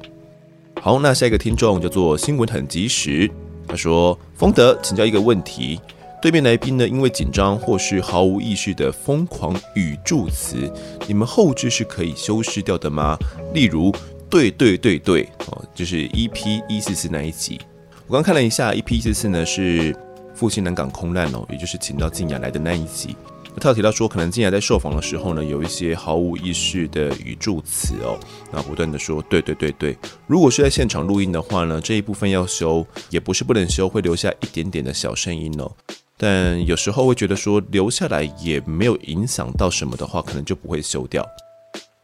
[0.81, 3.29] 好，那下一个听众叫做新闻很及时，
[3.67, 5.77] 他说：“丰德，请教一个问题，
[6.21, 10.71] 对面来宾呢，因为紧张或是毫无意识的疯狂语助词，
[11.05, 13.17] 你们后置是可以修饰掉的吗？
[13.53, 13.93] 例如，
[14.29, 17.59] 对对对对，哦，就是 EP 一四四那一集，
[18.07, 19.93] 我刚看了一下，EP 一四四呢是。”
[20.39, 23.13] 父亲南港空难哦，也就是请到静雅来的那一集，
[23.59, 28.17] 他提到说，可能静雅在受访的时候呢，有一些毫无意识的语助词哦，
[28.49, 29.97] 然后不断的说对对对对。
[30.27, 35.69] 如果是在现场录音的话呢，这一部分要修也不是不能修，会留下一点点的小声音哦。
[36.15, 41.21] 但有时候会觉得说留下来也没有影响到什么的话，可能就不会修掉。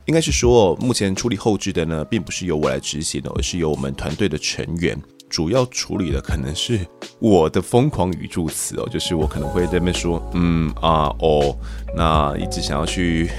[0.08, 6.80] 应该是说，目前处理后制的呢，并不是由我来执行的，而是由我们团队的成员主要处理的，可能是
[7.20, 11.56] 我的疯狂语助词哦，就是我可能会在那边说，嗯啊哦，
[11.96, 13.30] 那一直想要去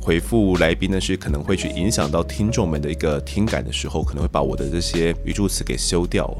[0.00, 6.30] 回复来宾呢，是可能会去影响到听众们的一个听感的时候，可能会把我的这些语助词给修掉，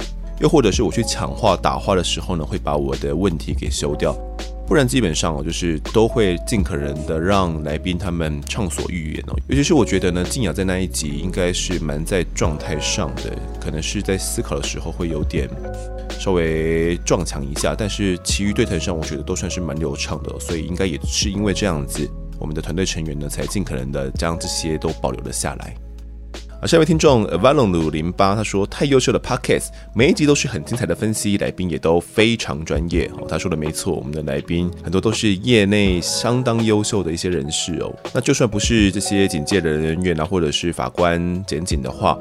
[0.41, 4.15] 又或者是我去抢话打话的时候呢，会把我的问题给修掉。
[4.67, 9.37] 不然基本上哦，就是都会尽可能的让来宾他们畅所欲言哦。
[9.47, 15.49] 尤其是我觉得呢，静雅在那一集应该是蛮在状态上的，可能是在思考的时候会有点
[16.19, 22.09] 稍微撞墙一下，但是其余对谈上我觉得都算是蛮流畅的，所以应该也是因为这样子，
[22.41, 25.75] 我们的团队成员呢才尽可能的将这些都保留了下来。
[26.59, 37.95] 啊，下一位听众 Valon 鲁零八他说：“太优秀的 Podcast，每一集都是很精彩的分析，来宾也都非常专业。”哦，他说的没错，我们的来宾很多都是业内相当优秀的一些人士哦。
[38.15, 42.19] 那就算不是这些警界的人员啊，或者是法官、检警的话，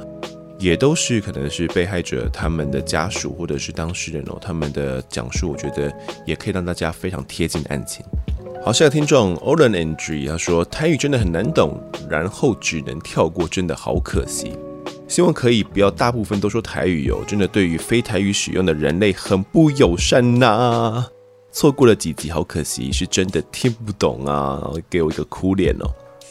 [0.60, 5.90] 也都是可能是被害者他们的家属或者是当事人哦，他们的讲述，我觉得
[6.26, 8.06] 也可以让大家非常贴近案情。
[8.66, 14.58] 好，下个听众 Olen Andrew 他说台语真的很难懂，然后只能跳过，真的好可惜。
[15.08, 21.08] 希望可以不要大部分都说台语哦，真的对于非台语使用的人类很不友善呐、啊。
[21.52, 24.60] 错过了几集，好可惜，是真的听不懂啊，
[24.90, 25.86] 给我一个哭脸哦。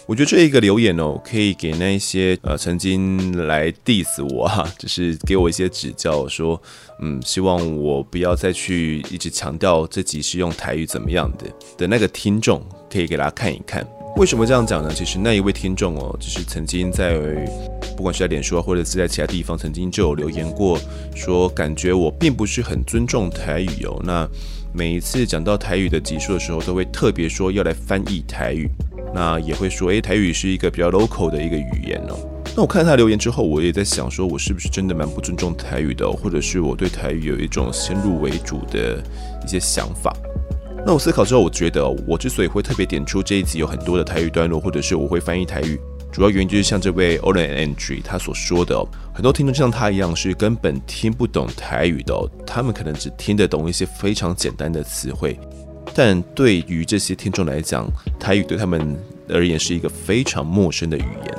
[0.06, 6.60] 我觉得这一个留言哦，可以给那一些呃曾经来 diss 我哈、啊，就是给我一些指教，说
[7.00, 13.86] 嗯，希望我不要再去一直强调这集是用台语怎么样的的那个听众，可以给大家看一看。
[14.16, 14.92] 为什么这样讲呢？
[14.94, 17.18] 其实那一位听众哦，就是曾经在
[17.96, 20.78] 不管是在脸书啊，或者是在其他地方，曾经就有留言过，
[21.16, 24.00] 说感觉我并不是很尊重台语哦。
[24.04, 24.28] 那
[24.72, 28.70] 每一次讲到台语的集数的时候，都会特别说要来翻译台语。
[29.12, 32.16] 那也会说，诶，台语是一个比较 local 的一个语言哦。
[32.56, 39.02] 那我看他留言之后，我也在想，说我是不是真的蛮不尊重台语的，或者是我对台语有一种先入为主的
[39.44, 40.16] 一些想法。
[40.86, 45.80] 那我思考之后，我觉得我之所以会特别点出这一集有很多的台语段落，或者是我会翻译台语，
[46.12, 52.14] 主要原因就是像这位 Olen Andrew 他所说的，很多听众像他一样是根本听不懂台语的，
[52.46, 55.36] 他们可能只听得懂一些非常简单的词汇。
[55.92, 57.90] 但对于这些听众来讲，
[58.20, 58.96] 台语对他们
[59.28, 61.38] 而言是一个非常陌生的语言。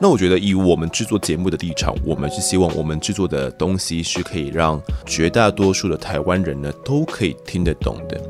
[0.00, 8.20] 那我觉得，以我们制作节目的立场，我们是希望我们制作的东西是可以让绝大多数的台湾人呢都可以听得懂的。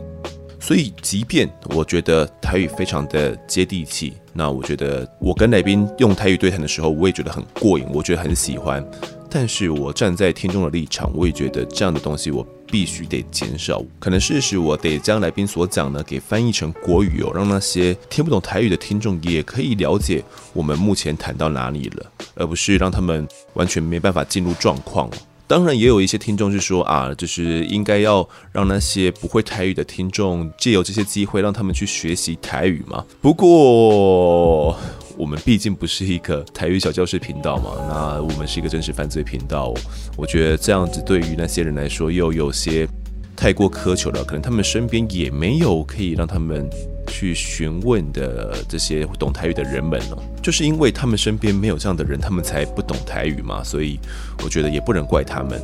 [0.58, 8.84] 所以，即便我觉得台语非常的接地气，那我觉得我跟来宾用台语对谈的时候，我也觉得很过瘾，我觉得很喜欢。
[9.30, 13.82] 但是我站在听众的立场，我也觉得这样的东西我必须得减少。
[13.98, 25.10] 可能事实我得将来宾所讲呢给翻译成国语哦，让那些听不懂台语的听众也可以了解我们目前谈到哪里了，而不是让他们完全没办法进入状况。
[25.46, 33.04] 当然，也有一些听众是说啊，就是应该要让那些不会台语的听众借由这些机会让他们去学习台语嘛。
[33.22, 34.76] 不过。
[35.18, 39.74] 我们毕竟不是一个台语小教室频道嘛，那我们是一个真实犯罪频道。
[40.16, 42.86] 我觉得这样子对于那些人来说又有些
[43.34, 46.70] 太过苛求了，可能他们身边也没有可以让他们
[47.08, 50.22] 去询问的这些懂台语的人们了。
[50.40, 53.98] 就是因为他们身边没有这样的人，他们才不懂台语嘛，所以
[54.44, 55.60] 我觉得也不能怪他们。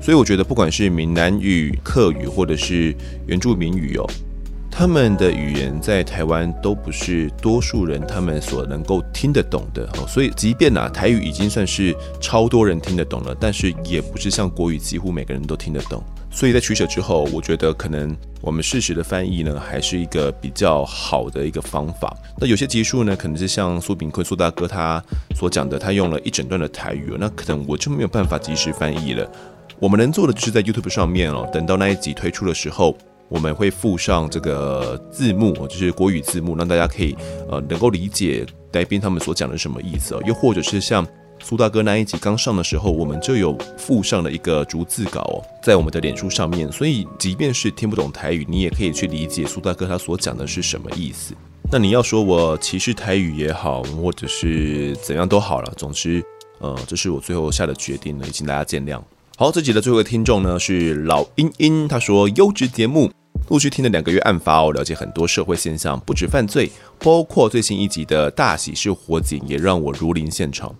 [0.00, 2.94] 所以我觉得不管是闽南语、客语或者是
[3.26, 4.08] 原住民语哦。
[4.74, 16.02] 他们的语言在台湾都不是多数人他们所能够听得懂的，所以即便啊台语已经算是超多人听得懂了，但是也不是像国语几乎每个人都听得懂。
[16.30, 22.16] 所以在取舍之后，我觉得可能我们适时的翻译呢，还是一个比较好的一个方法。
[22.38, 25.00] 那有些集数呢，可能是像苏炳坤苏大哥他
[25.36, 29.30] 所讲的，他用了一整段的台语，那可能我就没有办法及时翻译了。
[29.78, 32.96] 我们能做的就是在 YouTube 上面哦，等到那一集推出的时候。
[33.32, 37.16] 我们会附上这个字幕，就是国语字幕，让大家可以
[37.48, 40.14] 呃能够理解来宾他们所讲的什么意思。
[40.26, 41.06] 又或者是像
[41.42, 51.34] 苏大哥那一集刚上的时候，我们就有附上了一个逐字稿哦，在我们的脸书上面，所以即便是听不懂台语，你也可以去理解苏大哥他所讲的是什么意思。
[51.70, 56.22] 那你要说我歧视台语也好，或者是怎样都好了，总之，
[56.58, 59.00] 呃，这是我最后下的决定了，也请大家见谅。
[59.38, 63.10] 好，这集的最后一个听众呢是老英英，他说优质节目。
[63.48, 70.74] 陆续听了两个月案发哦，了解很多社会现象，不止犯罪，包括最新一集的大喜事火警，也让我如临现场。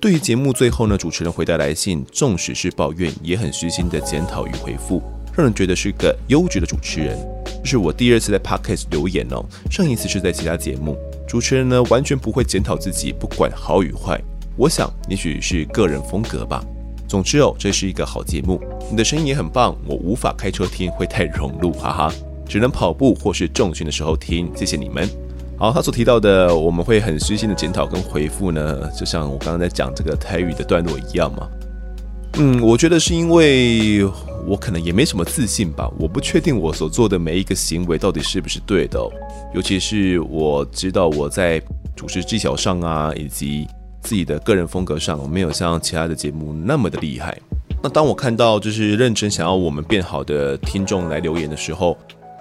[0.00, 5.00] 对于节目最后呢，主持人回答来信，纵使是抱怨，也很虚心的检讨与回复，
[5.36, 7.16] 让人觉得是个优质的主持人。
[7.62, 10.96] 这是我第二次在 Podcast 留言哦，上一次是在其他节目。
[11.28, 14.20] 主持人呢完全不会检讨自己，不管好与坏。
[14.56, 16.64] 我想，也许是个人风格吧。
[17.08, 19.76] 总之哦，这是一个好节目，你的声音也很棒。
[19.86, 22.12] 我无法开车听，会太融入，哈哈，
[22.48, 24.50] 只能跑步或是重训的时候听。
[24.56, 25.08] 谢谢你们。
[25.56, 31.48] 好，他所提到的，我们会很虚心的检讨跟回复呢，就像我刚刚在讲这个台语的段落一样嘛。
[32.38, 34.04] 嗯，我觉得是因为
[34.44, 39.10] 我可能也没什么自信吧，我不确定我所做的每一个行为到底是不是对的哦，
[39.54, 41.62] 尤其是我知道我在
[41.94, 43.66] 主持技巧上啊，以及。
[44.06, 47.36] 自己的个人风格上，我没有像其他的节目那么的厉害。
[47.82, 51.98] 那当我看到就是认真想要我们变好的听众来留言的时候，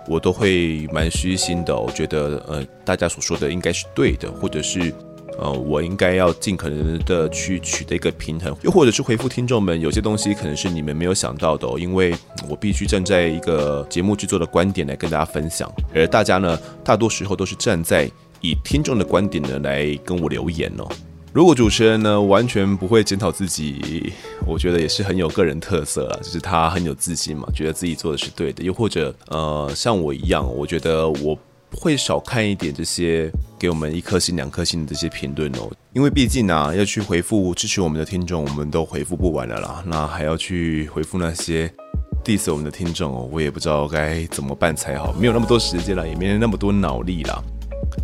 [0.07, 1.75] 我都会蛮虚心的。
[1.75, 4.93] 我觉得呃，大家所说的应该是对的，或者是
[5.39, 12.15] 呃，我应该要尽可能的去取得一个平衡，又或者是回复听众们，有些东西可能是你们没有想到的哦，因为
[12.47, 18.09] 我必须站在一个节目制作的观点来跟大家分享，而大家呢，大多时候都是站在
[18.39, 20.87] 以听众的观点呢来跟我留言哦。
[21.35, 24.13] 如果主持人呢完全不会检讨自己，
[24.47, 28.63] 我觉得也是很有个人特色啦，就是他很有自信嘛，觉得自己做的是对的。
[28.63, 31.37] 又或者呃像我一样，我觉得我
[31.73, 33.29] 会少看一点这些
[33.59, 41.69] 给我们一颗星、两颗星的这些评论哦，因为毕竟啊要去回复支持我们的听众，我们都回复不完了啦，那还要去回复那些
[42.23, 47.43] diss 我们的听众哦，我也不知道该怎么办才好，没有那么多时间了，也没那么多脑力啦。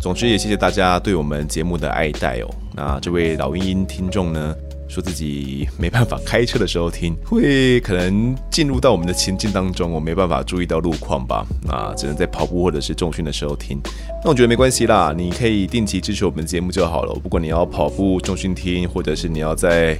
[0.00, 2.50] 总之也谢谢大家对我们节目的爱戴哦。
[2.74, 4.54] 那这位老鹰鹰听众呢，
[4.88, 11.46] 说自己没办法开车的时候听，会可能进入到我们的情境当中，我没办法注意到路况吧。
[11.62, 13.78] 那只能在跑步或者是重训的时候听。
[14.24, 17.14] 那我觉得没关系啦，你可以定期支持我们节目就好了。
[17.22, 19.98] 不管你要跑步、重训听，或者是你要在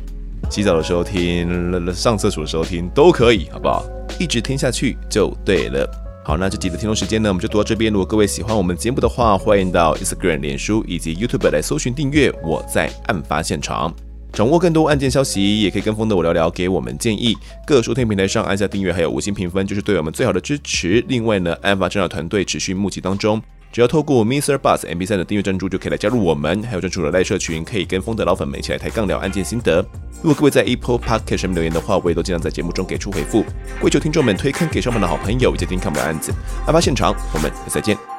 [0.51, 3.85] 洗澡的时候听、上厕所的时候听，都可以，好不好？
[4.19, 5.89] 一直听下去就对了。
[6.25, 7.93] 好，那这集的听众时间呢，我们就读到这边。
[7.93, 12.33] 如果各位喜欢我们节目的话，欢迎到 Instagram、脸书以及 YouTube 来搜寻订阅。
[12.45, 13.93] 我在案发现场，
[14.33, 17.37] 掌握更多案件消息，也可以跟风的我聊聊，给我们建议。
[17.67, 21.05] 各收听平台上按下订阅，还有五星评分，就是对我们最好的支持。
[21.09, 23.43] 另外呢，案发侦查团队持续募集当中。
[23.73, 29.83] 只要透过 Mister Bus MP3 的订阅赞助，就可以来加入我们，还有专属的赖社群，可以跟风的老粉们一起来抬杠聊案件心得。
[30.23, 33.43] 如果各位在 Apple Podcast 上面留言的话，我也都尽量在节目中给出回复。
[33.81, 36.31] 跪求听众们推坑给上面的好朋友，以及听看我们的案子。
[36.67, 38.12] 案发现场，我们再见。